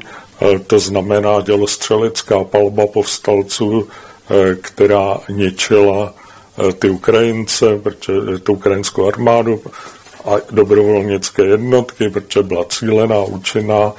to 0.67 0.79
znamená 0.79 1.41
dělostřelecká 1.41 2.43
palba 2.43 2.87
povstalců, 2.87 3.87
která 4.61 5.17
ničila 5.29 6.13
ty 6.79 6.89
Ukrajince, 6.89 7.65
protože 7.83 8.39
tu 8.43 8.53
ukrajinskou 8.53 9.07
armádu 9.07 9.61
a 10.25 10.35
dobrovolnické 10.51 11.45
jednotky, 11.45 12.09
protože 12.09 12.43
byla 12.43 12.65
cílená, 12.65 13.21
účinná, 13.21 13.93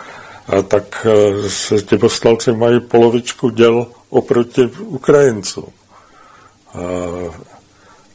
tak 0.68 1.06
se 1.48 1.82
ti 1.82 1.98
povstalci 1.98 2.52
mají 2.52 2.80
polovičku 2.80 3.50
děl 3.50 3.86
oproti 4.10 4.70
Ukrajincům. 4.80 5.66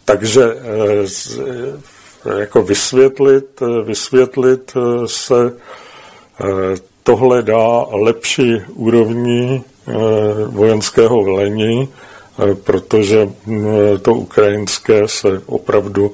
Takže 0.05 0.43
jako 2.39 2.61
vysvětlit, 2.63 3.61
vysvětlit 3.83 4.73
se 5.05 5.53
tohle 7.03 7.41
dá 7.41 7.85
lepší 7.91 8.61
úrovní 8.73 9.63
vojenského 10.47 11.23
velení, 11.23 11.89
protože 12.63 13.29
to 14.01 14.13
ukrajinské 14.13 15.07
se 15.07 15.41
opravdu 15.45 16.11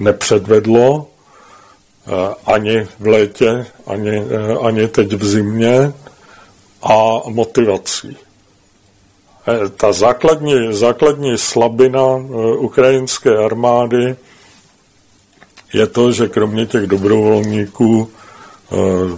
nepředvedlo 0.00 1.06
ani 2.46 2.86
v 2.98 3.06
létě, 3.06 3.66
ani, 3.86 4.22
ani 4.62 4.88
teď 4.88 5.12
v 5.12 5.24
zimě 5.24 5.92
a 6.82 7.20
motivací. 7.28 8.16
E, 9.48 9.68
ta 9.68 9.92
základní, 9.92 10.74
základní 10.74 11.38
slabina 11.38 12.16
ukrajinské 12.58 13.36
armády 13.36 14.16
je 15.72 15.86
to, 15.86 16.12
že 16.12 16.28
kromě 16.28 16.66
těch 16.66 16.86
dobrovolníků 16.86 18.10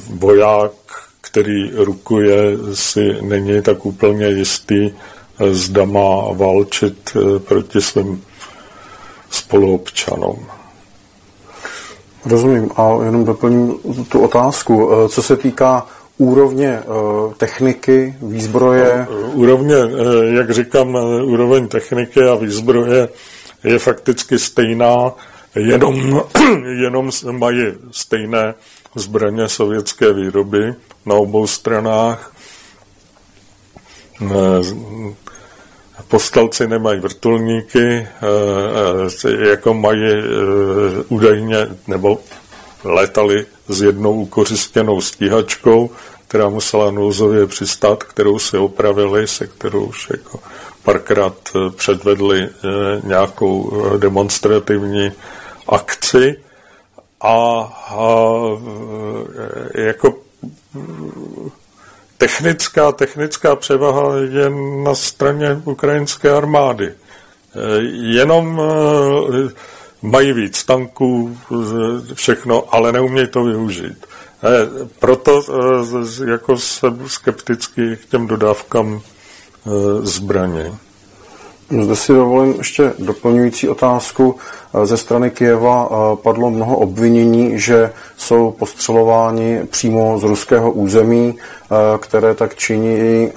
voják, 0.08 0.72
který 1.20 1.70
rukuje, 1.70 2.36
si 2.74 3.22
není 3.22 3.62
tak 3.62 3.86
úplně 3.86 4.26
jistý, 4.26 4.90
zda 5.50 5.84
má 5.84 6.32
válčit 6.32 7.16
proti 7.38 7.80
svým 7.80 8.24
spoluobčanům. 9.30 10.46
Rozumím 12.26 12.70
a 12.76 13.04
jenom 13.04 13.24
doplním 13.24 13.74
tu 14.08 14.20
otázku. 14.20 14.90
Co 15.08 15.22
se 15.22 15.36
týká 15.36 15.86
úrovně 16.18 16.82
techniky, 17.36 18.14
výzbroje? 18.22 19.06
Úrovně, 19.32 19.74
jak 20.24 20.50
říkám, 20.50 20.98
úroveň 21.24 21.68
techniky 21.68 22.22
a 22.22 22.34
výzbroje 22.34 23.08
je 23.64 23.78
fakticky 23.78 24.38
stejná, 24.38 25.12
jenom, 25.54 26.22
jenom 26.82 27.10
mají 27.30 27.62
stejné 27.90 28.54
zbraně 28.94 29.48
sovětské 29.48 30.12
výroby 30.12 30.74
na 31.06 31.14
obou 31.14 31.46
stranách. 31.46 32.32
Povstalci 36.08 36.68
nemají 36.68 37.00
vrtulníky, 37.00 38.08
jako 39.38 39.74
mají 39.74 40.02
údajně, 41.08 41.68
nebo 41.86 42.18
letali 42.84 43.46
s 43.68 43.82
jednou 43.82 44.12
ukořistěnou 44.12 45.00
stíhačkou, 45.00 45.90
která 46.28 46.48
musela 46.48 46.90
nouzově 46.90 47.46
přistát, 47.46 48.04
kterou 48.04 48.38
si 48.38 48.58
opravili, 48.58 49.28
se 49.28 49.46
kterou 49.46 49.84
už 49.84 50.10
jako 50.10 50.40
párkrát 50.82 51.34
předvedli 51.76 52.48
nějakou 53.04 53.82
demonstrativní 53.98 55.12
akci. 55.68 56.40
A, 57.20 57.60
a 57.88 58.26
jako 59.74 60.14
technická, 62.24 62.92
technická 62.92 63.56
převaha 63.56 64.16
je 64.16 64.50
na 64.84 64.94
straně 64.94 65.60
ukrajinské 65.64 66.30
armády. 66.30 66.92
Jenom 67.92 68.62
mají 70.02 70.32
víc 70.32 70.64
tanků, 70.64 71.38
všechno, 72.14 72.74
ale 72.74 72.92
neumějí 72.92 73.28
to 73.28 73.44
využít. 73.44 74.06
Proto 74.98 75.42
jako 76.26 76.58
jsem 76.58 77.08
skeptický 77.08 77.96
k 77.96 78.06
těm 78.06 78.26
dodávkám 78.26 79.00
zbraně. 80.00 80.72
Zde 81.82 81.96
si 81.96 82.12
dovolím 82.12 82.54
ještě 82.58 82.92
doplňující 82.98 83.68
otázku. 83.68 84.36
Ze 84.84 84.96
strany 84.96 85.30
Kijeva 85.30 85.88
padlo 86.22 86.50
mnoho 86.50 86.76
obvinění, 86.76 87.58
že 87.58 87.92
jsou 88.16 88.50
postřelováni 88.50 89.60
přímo 89.70 90.18
z 90.18 90.22
ruského 90.22 90.72
území, 90.72 91.34
které 91.98 92.34
tak 92.34 92.54
činí 92.54 93.30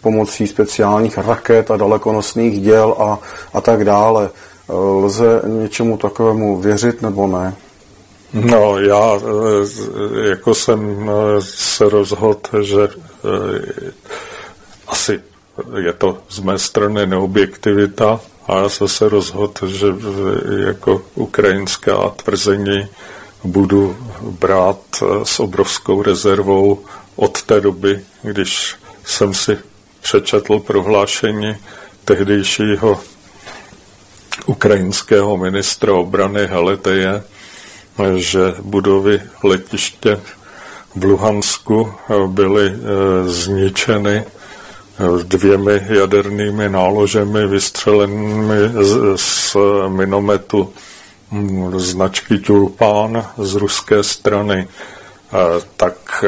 pomocí 0.00 0.46
speciálních 0.46 1.18
raket 1.18 1.70
a 1.70 1.76
dalekonosných 1.76 2.60
děl 2.60 2.96
a, 2.98 3.18
a 3.54 3.60
tak 3.60 3.84
dále. 3.84 4.30
Lze 5.02 5.42
něčemu 5.46 5.96
takovému 5.96 6.56
věřit 6.56 7.02
nebo 7.02 7.26
ne? 7.26 7.54
No, 8.34 8.78
já 8.78 9.20
jako 10.30 10.54
jsem 10.54 11.10
se 11.40 11.88
rozhodl, 11.88 12.62
že 12.62 12.88
asi 14.88 15.20
je 15.78 15.92
to 15.92 16.18
z 16.28 16.40
mé 16.40 16.58
strany 16.58 17.06
neobjektivita 17.06 18.20
a 18.48 18.58
já 18.58 18.68
jsem 18.68 18.88
se 18.88 19.08
rozhodl, 19.08 19.66
že 19.66 19.86
jako 20.66 21.02
ukrajinská 21.14 22.08
tvrzení 22.08 22.88
budu 23.44 23.96
brát 24.20 24.78
s 25.24 25.40
obrovskou 25.40 26.02
rezervou 26.02 26.84
od 27.16 27.42
té 27.42 27.60
doby, 27.60 28.00
když 28.22 28.76
jsem 29.04 29.34
si 29.34 29.58
přečetl 30.00 30.58
prohlášení 30.58 31.56
tehdejšího 32.04 33.00
ukrajinského 34.46 35.36
ministra 35.36 35.94
obrany 35.94 36.46
Haleteje, 36.46 37.22
že 38.16 38.54
budovy 38.60 39.20
letiště 39.44 40.20
v 40.94 41.04
Luhansku 41.04 41.92
byly 42.26 42.72
zničeny 43.26 44.24
dvěmi 45.22 45.82
jadernými 45.88 46.68
náložemi 46.68 47.46
vystřelenými 47.46 48.84
z, 48.84 49.16
z 49.16 49.56
minometu 49.88 50.72
hm, 51.32 51.80
značky 51.80 52.38
Tulpán 52.38 53.26
z 53.38 53.54
ruské 53.54 54.02
strany. 54.02 54.68
Tak 55.76 56.24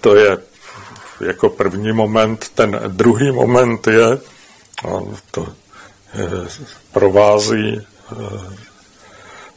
to 0.00 0.16
je 0.16 0.38
jako 1.20 1.48
první 1.48 1.92
moment. 1.92 2.48
Ten 2.54 2.80
druhý 2.88 3.32
moment 3.32 3.86
je, 3.86 4.18
to 5.30 5.46
provází 6.92 7.86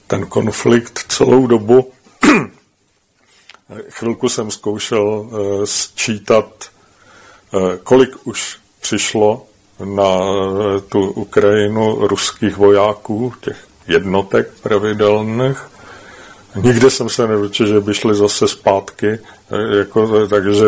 ten 0.07 0.25
konflikt 0.25 1.05
celou 1.07 1.47
dobu. 1.47 1.91
Chvilku 3.89 4.29
jsem 4.29 4.51
zkoušel 4.51 5.29
sčítat 5.65 6.74
kolik 7.83 8.27
už 8.27 8.57
přišlo 8.81 9.45
na 9.83 10.19
eh, 10.19 10.81
tu 10.81 11.11
Ukrajinu 11.11 12.07
ruských 12.07 12.57
vojáků, 12.57 13.33
těch 13.41 13.57
jednotek 13.87 14.49
pravidelných. 14.61 15.57
Nikde 16.55 16.89
jsem 16.89 17.09
se 17.09 17.27
nedočil, 17.27 17.67
že 17.67 17.79
by 17.79 17.93
šli 17.93 18.15
zase 18.15 18.47
zpátky, 18.47 19.09
eh, 19.09 19.77
jako, 19.77 20.27
takže 20.27 20.65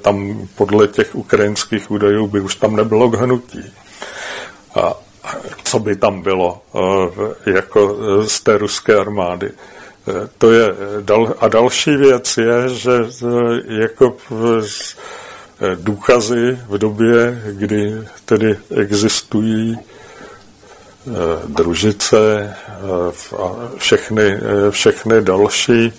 tam 0.00 0.48
podle 0.54 0.88
těch 0.88 1.14
ukrajinských 1.14 1.90
údajů 1.90 2.26
by 2.26 2.40
už 2.40 2.54
tam 2.54 2.76
nebylo 2.76 3.10
k 3.10 3.14
hnutí. 3.14 3.64
A 4.74 4.94
co 5.64 5.78
by 5.78 5.96
tam 5.96 6.22
bylo 6.22 6.62
jako 7.46 7.96
z 8.26 8.40
té 8.40 8.58
ruské 8.58 8.96
armády. 8.96 9.50
To 10.38 10.52
je, 10.52 10.74
a 11.38 11.48
další 11.48 11.96
věc 11.96 12.36
je, 12.36 12.68
že 12.68 12.92
jako 13.68 14.16
Eh, 14.30 14.62
důkazy 15.74 16.58
v 16.68 16.78
době, 16.78 17.42
kdy 17.52 17.94
tedy 18.24 18.56
existují 18.76 19.78
eh, 19.78 21.10
družice 21.46 22.54
eh, 22.58 23.36
a 23.36 23.70
všechny, 23.78 24.38
všechny 24.70 25.22
další 25.22 25.92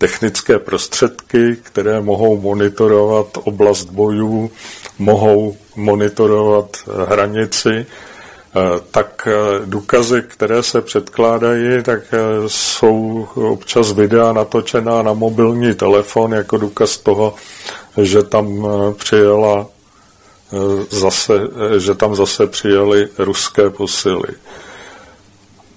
technické 0.00 0.58
prostředky, 0.58 1.56
které 1.62 2.00
mohou 2.00 2.40
monitorovat 2.40 3.26
oblast 3.44 3.84
bojů, 3.84 4.50
mohou 4.98 5.56
monitorovat 5.76 6.76
hranici, 7.08 7.86
tak 8.90 9.28
důkazy, 9.64 10.22
které 10.22 10.62
se 10.62 10.80
předkládají, 10.80 11.82
tak 11.82 12.00
jsou 12.46 13.28
občas 13.34 13.92
videa 13.92 14.32
natočená 14.32 15.02
na 15.02 15.12
mobilní 15.12 15.74
telefon 15.74 16.32
jako 16.32 16.56
důkaz 16.56 16.98
toho, 16.98 17.34
že 18.02 18.22
tam 18.22 18.66
přijela 18.98 19.66
zase, 20.90 21.32
že 21.78 21.94
tam 21.94 22.14
zase 22.14 22.46
přijeli 22.46 23.08
ruské 23.18 23.70
posily. 23.70 24.28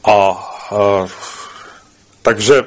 A, 0.03 0.11
a 0.11 1.07
takže 2.21 2.63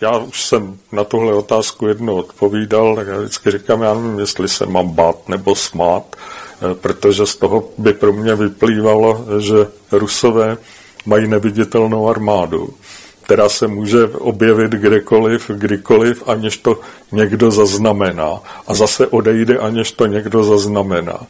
já 0.00 0.18
už 0.18 0.44
jsem 0.44 0.78
na 0.92 1.04
tuhle 1.04 1.34
otázku 1.34 1.86
jednou 1.86 2.16
odpovídal, 2.16 2.96
tak 2.96 3.06
já 3.06 3.18
vždycky 3.18 3.50
říkám, 3.50 3.82
já 3.82 3.94
nevím, 3.94 4.18
jestli 4.18 4.48
se 4.48 4.66
mám 4.66 4.88
bát 4.88 5.28
nebo 5.28 5.56
smát, 5.56 6.16
eh, 6.16 6.53
protože 6.74 7.26
z 7.26 7.36
toho 7.36 7.68
by 7.78 7.92
pro 7.92 8.12
mě 8.12 8.34
vyplývalo, 8.34 9.24
že 9.38 9.66
Rusové 9.92 10.56
mají 11.06 11.28
neviditelnou 11.28 12.08
armádu, 12.08 12.74
která 13.22 13.48
se 13.48 13.66
může 13.66 14.08
objevit 14.08 14.72
kdekoliv, 14.72 15.50
kdykoliv, 15.54 16.22
aniž 16.26 16.56
to 16.56 16.80
někdo 17.12 17.50
zaznamená. 17.50 18.40
A 18.66 18.74
zase 18.74 19.06
odejde, 19.06 19.58
aniž 19.58 19.92
to 19.92 20.06
někdo 20.06 20.44
zaznamená. 20.44 21.20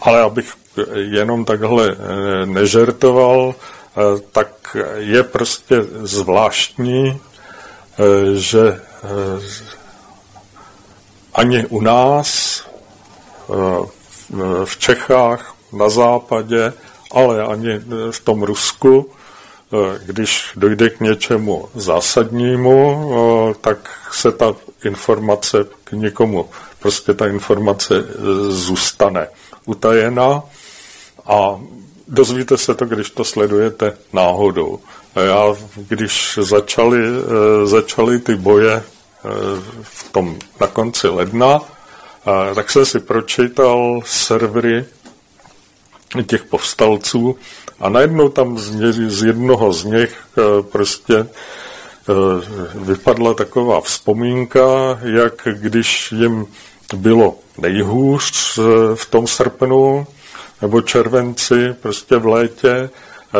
Ale 0.00 0.20
abych 0.20 0.52
jenom 0.94 1.44
takhle 1.44 1.90
eh, 1.90 2.46
nežertoval, 2.46 3.54
tak 4.32 4.76
je 4.96 5.22
prostě 5.22 5.84
zvláštní, 6.02 7.20
Eh, 7.98 8.34
že 8.34 8.80
ani 11.34 11.66
u 11.66 11.80
nás, 11.80 12.62
v 14.64 14.76
Čechách, 14.78 15.54
na 15.72 15.88
západě, 15.88 16.72
ale 17.10 17.42
ani 17.42 17.80
v 18.10 18.20
tom 18.20 18.42
Rusku, 18.42 19.10
když 20.06 20.52
dojde 20.56 20.90
k 20.90 21.00
něčemu 21.00 21.68
zásadnímu, 21.74 23.54
tak 23.60 23.90
se 24.12 24.32
ta 24.32 24.54
informace 24.84 25.58
k 25.84 25.92
někomu, 25.92 26.48
prostě 26.80 27.14
ta 27.14 27.26
informace 27.26 27.94
zůstane 28.48 29.28
utajená 29.64 30.42
a 31.26 31.60
dozvíte 32.08 32.58
se 32.58 32.74
to, 32.74 32.84
když 32.84 33.10
to 33.10 33.24
sledujete 33.24 33.96
náhodou. 34.12 34.78
Já, 35.16 35.54
když 35.76 36.38
začaly, 36.42 37.00
eh, 37.04 37.66
začaly 37.66 38.18
ty 38.18 38.36
boje 38.36 38.72
eh, 38.74 38.82
v 39.82 40.12
tom 40.12 40.36
na 40.60 40.66
konci 40.66 41.08
ledna, 41.08 41.60
tak 42.54 42.70
jsem 42.70 42.86
si 42.86 43.00
pročítal 43.00 44.00
servery 44.04 44.84
těch 46.26 46.44
povstalců 46.44 47.36
a 47.80 47.88
najednou 47.88 48.28
tam 48.28 48.58
z, 48.58 48.92
z 49.10 49.22
jednoho 49.22 49.72
z 49.72 49.84
nich 49.84 50.16
eh, 50.38 50.62
prostě 50.62 51.26
vypadla 52.74 53.34
taková 53.34 53.80
vzpomínka, 53.80 54.98
jak 55.02 55.48
když 55.52 56.12
jim 56.12 56.46
bylo 56.96 57.38
nejhůř 57.58 58.58
v 58.94 59.06
tom 59.10 59.26
srpnu 59.26 60.06
nebo 60.62 60.80
červenci, 60.80 61.74
prostě 61.82 62.16
v 62.16 62.26
létě, 62.26 62.90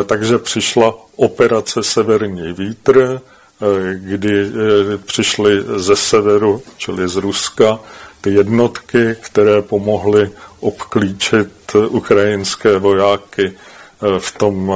takže 0.07 0.39
přišla 0.39 0.95
operace 1.17 1.83
Severní 1.83 2.53
vítr, 2.53 3.21
eh, 3.21 3.95
kdy 3.95 4.43
eh, 4.43 4.99
přišly 4.99 5.65
ze 5.77 5.97
severu, 5.97 6.63
čili 6.77 7.09
z 7.09 7.17
Ruska, 7.17 7.79
ty 8.25 8.35
jednotky, 8.35 9.17
které 9.21 9.63
pomohly 9.63 10.31
obklíčit 10.61 11.77
ukrajinské 11.89 12.79
vojáky 12.79 13.53
eh, 13.53 14.21
v 14.21 14.33
tom 14.33 14.73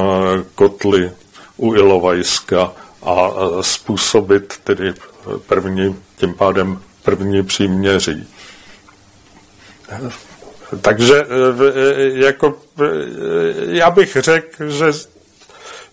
kotli 0.55 1.13
u 1.57 1.75
Ilovajska 1.75 2.73
a 3.03 3.31
způsobit 3.61 4.61
tedy 4.65 4.95
první, 5.47 5.97
tím 6.17 6.35
pádem 6.35 6.81
první 7.03 7.43
příměří. 7.43 8.29
Takže 10.81 11.27
jako, 12.15 12.59
já 13.69 13.91
bych 13.91 14.17
řekl, 14.21 14.71
že 14.71 14.93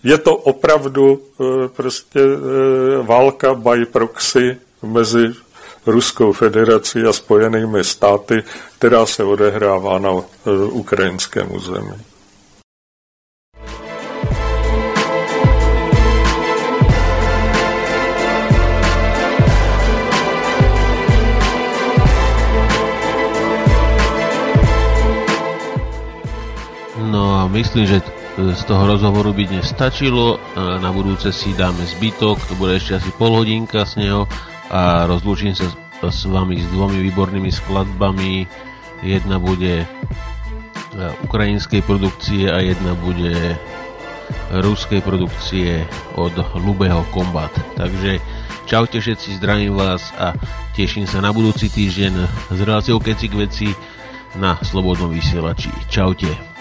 je 0.06 0.18
to 0.18 0.36
opravdu 0.36 1.20
eh, 1.20 1.68
prostě 1.68 2.20
eh, 2.20 3.02
válka 3.02 3.54
by 3.54 3.86
proxy 3.86 4.56
mezi 4.82 5.32
Ruskou 5.86 6.32
federací 6.32 7.02
a 7.02 7.12
Spojenými 7.12 7.84
státy, 7.84 8.42
která 8.78 9.06
se 9.06 9.24
odehrává 9.24 9.98
na 9.98 10.10
eh, 10.10 10.50
ukrajinském 10.70 11.54
území. 11.54 11.94
No 27.10 27.34
a 27.40 27.46
myslím, 27.46 27.86
že 27.86 28.02
z 28.36 28.64
toho 28.64 28.86
rozhovoru 28.86 29.32
by 29.32 29.48
dnes 29.48 29.72
stačilo. 29.72 30.36
Na 30.56 30.92
budúce 30.92 31.32
si 31.32 31.56
dáme 31.56 31.88
zbytok, 31.88 32.36
to 32.48 32.54
bude 32.60 32.76
ešte 32.76 33.00
asi 33.00 33.10
pol 33.16 33.32
hodinka 33.32 33.80
z 33.88 34.04
neho 34.04 34.28
a 34.70 35.06
rozlúčim 35.06 35.54
sa 35.54 35.68
s 36.02 36.28
vami 36.28 36.60
s 36.60 36.68
dvomi 36.70 37.00
výbornými 37.10 37.50
skladbami. 37.50 38.44
Jedna 39.04 39.36
bude 39.36 39.84
e, 39.84 39.86
ukrajinskej 41.24 41.84
produkcie 41.84 42.48
a 42.48 42.60
jedna 42.60 42.96
bude 42.96 43.56
ruskej 44.50 45.00
produkcie 45.02 45.86
od 46.18 46.34
Lubeho 46.58 47.06
Combat. 47.14 47.52
Takže 47.78 48.18
čaute 48.66 48.98
všetci, 48.98 49.38
zdravím 49.38 49.78
vás 49.78 50.10
a 50.18 50.34
teším 50.74 51.06
sa 51.06 51.22
na 51.22 51.30
budúci 51.30 51.70
týždeň 51.70 52.12
s 52.50 52.58
reláciou 52.58 52.98
Keci 52.98 53.30
k 53.30 53.38
veci 53.38 53.68
na 54.36 54.58
Slobodnom 54.60 55.12
vysielači. 55.12 55.70
Čaute. 55.88 56.55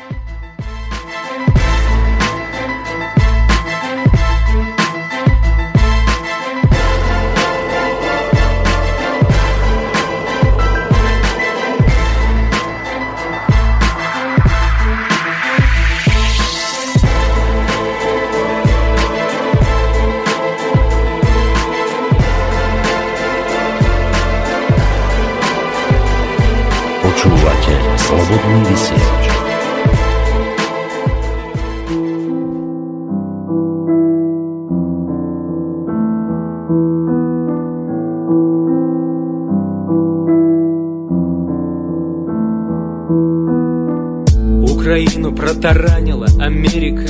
Протаранила 45.65 46.27
Америка 46.39 47.09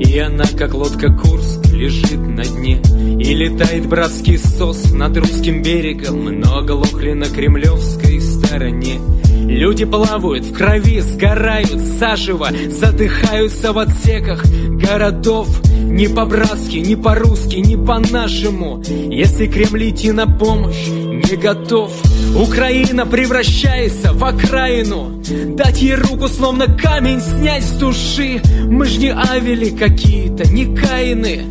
И 0.00 0.18
она, 0.18 0.44
как 0.56 0.74
лодка 0.74 1.12
Курск, 1.12 1.66
лежит 1.72 2.20
на 2.20 2.44
дне 2.44 2.80
И 3.18 3.34
летает 3.34 3.88
братский 3.88 4.38
сос 4.38 4.92
над 4.92 5.16
русским 5.16 5.62
берегом 5.62 6.24
Но 6.26 6.58
оглохли 6.58 7.12
на 7.12 7.26
кремлевской 7.26 8.20
стороне 8.20 9.00
Люди 9.44 9.84
плавают 9.84 10.44
в 10.44 10.52
крови, 10.54 11.00
сгорают 11.00 11.80
заживо, 11.80 12.48
задыхаются 12.70 13.72
в 13.72 13.78
отсеках 13.78 14.44
городов. 14.68 15.48
Не 15.68 16.08
по-братски, 16.08 16.76
не 16.76 16.96
по-русски, 16.96 17.56
не 17.56 17.76
по-нашему. 17.76 18.82
Если 19.10 19.48
Кремль 19.48 19.90
идти 19.90 20.12
на 20.12 20.26
помощь 20.26 20.88
не 21.32 21.36
готов, 21.38 21.90
Украина 22.36 23.06
превращается 23.06 24.12
в 24.12 24.22
окраину. 24.22 25.22
Дать 25.56 25.80
ей 25.80 25.94
руку, 25.94 26.28
словно 26.28 26.66
камень 26.66 27.20
снять 27.20 27.64
с 27.64 27.72
души. 27.72 28.42
Мы 28.68 28.84
ж 28.84 28.98
не 28.98 29.12
авели 29.12 29.70
какие-то, 29.70 30.46
не 30.48 30.76
каины. 30.76 31.44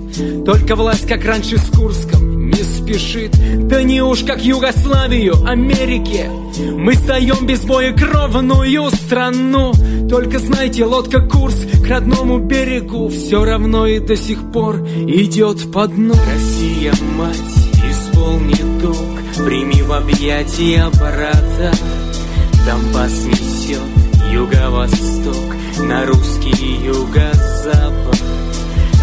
Только 0.46 0.76
власть, 0.76 1.08
как 1.08 1.26
раньше 1.26 1.58
с 1.58 1.66
Курском, 1.76 2.50
не 2.50 2.64
спешит 2.64 3.32
Да 3.68 3.82
не 3.82 4.02
уж 4.02 4.24
как 4.24 4.44
Югославию, 4.44 5.36
Америке 5.46 6.30
Мы 6.60 6.94
сдаем 6.96 7.48
без 7.48 7.62
боя 7.62 7.94
кровную 7.94 8.92
страну 8.92 9.72
Только 10.10 10.38
знайте, 10.40 10.84
лодка 10.84 11.22
курс 11.22 11.56
к 11.82 11.88
родному 11.88 12.40
берегу 12.40 13.08
Все 13.08 13.46
равно 13.46 13.88
и 13.88 14.00
до 14.00 14.18
сих 14.18 14.52
пор 14.52 14.86
идет 14.86 15.72
по 15.72 15.88
дну 15.88 16.14
Россия, 16.14 16.94
мать, 17.16 17.38
исполни 17.90 18.82
долг 18.82 19.11
Прими 19.46 19.82
в 19.82 19.92
объятия 19.92 20.90
брата 21.00 21.72
Донбасс 22.66 23.26
несет 23.26 23.80
юго-восток 24.32 25.56
На 25.80 26.06
русский 26.06 26.86
юго-запад 26.86 28.22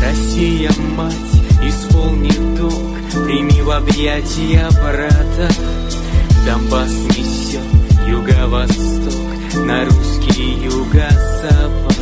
Россия, 0.03 0.70
мать, 0.97 1.14
исполни 1.62 2.57
долг 2.57 2.97
Прими 3.24 3.62
в 3.62 3.70
объятия 3.70 4.68
брата 4.82 5.51
Донбасс 6.47 6.93
несет 7.16 7.89
юго-восток, 8.09 9.66
на 9.66 9.84
русский 9.84 10.64
юго-запад. 10.64 11.97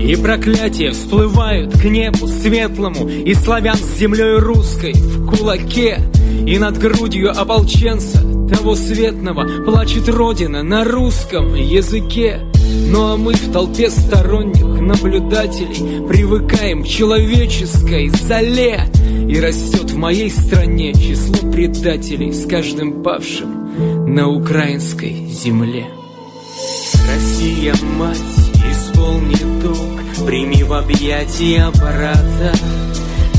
И 0.00 0.16
проклятия 0.16 0.90
всплывают 0.92 1.72
к 1.76 1.84
небу 1.84 2.26
светлому, 2.26 3.08
И 3.08 3.34
славян 3.34 3.76
с 3.76 3.98
землей 3.98 4.38
русской 4.38 4.94
в 4.94 5.26
кулаке, 5.26 6.00
И 6.46 6.58
над 6.58 6.78
грудью 6.78 7.30
ополченца 7.30 8.20
того 8.48 8.74
светного 8.74 9.64
Плачет 9.64 10.08
Родина 10.08 10.62
на 10.62 10.84
русском 10.84 11.54
языке. 11.54 12.40
Ну 12.88 13.12
а 13.12 13.16
мы 13.16 13.34
в 13.34 13.52
толпе 13.52 13.90
сторонних 13.90 14.80
наблюдателей 14.80 16.06
Привыкаем 16.06 16.82
к 16.82 16.86
человеческой 16.86 18.08
зале 18.08 18.80
И 19.28 19.40
растет 19.40 19.90
в 19.90 19.96
моей 19.96 20.30
стране 20.30 20.92
число 20.94 21.50
предателей 21.50 22.32
С 22.32 22.46
каждым 22.46 23.02
павшим 23.02 24.14
на 24.14 24.28
украинской 24.28 25.26
земле 25.26 25.86
Россия, 27.12 27.74
мать, 27.98 28.18
исполни 28.70 29.62
долг 29.62 30.26
Прими 30.26 30.62
в 30.62 30.72
объятия 30.72 31.70
брата 31.78 32.52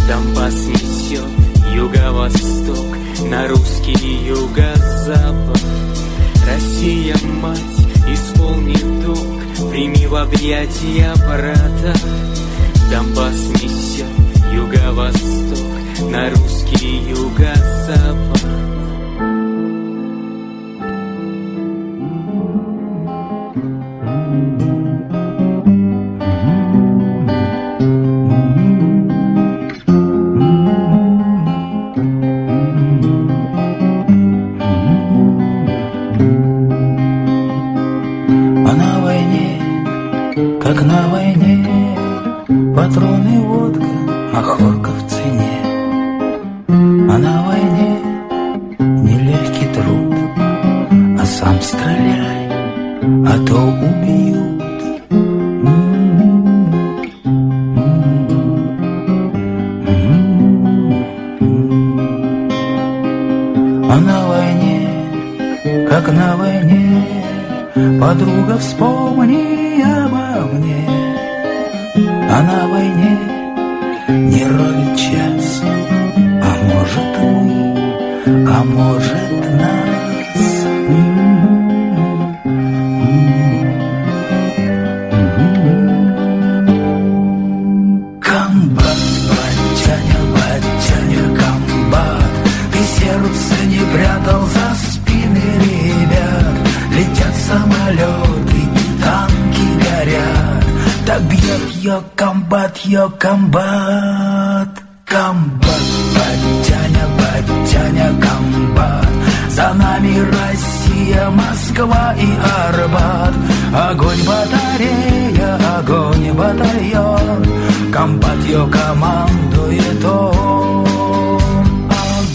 Донбасс 0.07 0.67
несет 0.67 1.42
юго-восток 1.75 2.97
На 3.29 3.47
русский 3.47 4.27
юго-запад. 4.27 5.59
Россия, 6.47 7.15
мать, 7.41 7.59
исполни 8.07 8.75
долг 9.03 9.71
Прими 9.71 10.07
в 10.07 10.15
объятия 10.15 11.13
брата. 11.27 11.95
Донбасс 12.91 13.49
несет 13.61 14.05
юго-восток 14.53 16.11
На 16.11 16.29
русский 16.29 17.09
юго-запад 17.09 18.32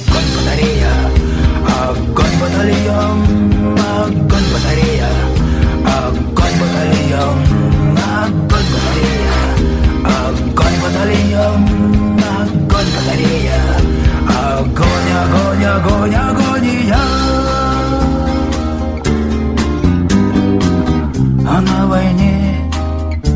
Огонь 0.08 0.30
батарея, 0.34 0.94
огонь 1.84 2.36
батальон 2.40 3.18
Огонь 3.76 4.48
батарея, 4.52 5.12
огонь 5.84 6.56
батальон 6.60 7.38
Огонь 8.16 8.68
батарея, 8.72 9.38
огонь 10.02 10.78
батальон 10.82 11.62
Огонь 12.40 12.90
батарея, 12.96 13.60
огонь, 14.26 15.12
огонь, 15.20 15.64
огонь, 15.64 16.14
агония 16.14 17.04
А 21.46 21.60
на 21.60 21.86
войне, 21.86 22.34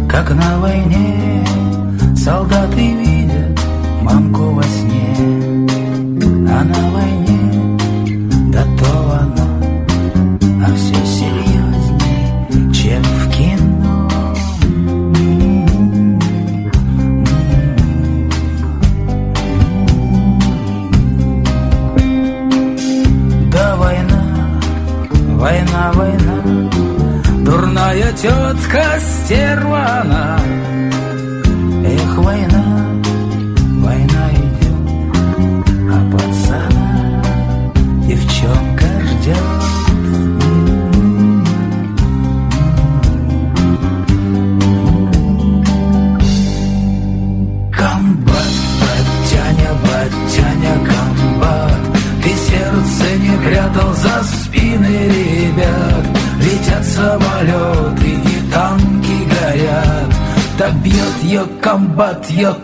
как 0.08 0.30
на 0.30 0.58
войне 0.58 1.44
Солдаты 2.16 2.76
видят 2.76 3.11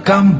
Rakam 0.09 0.39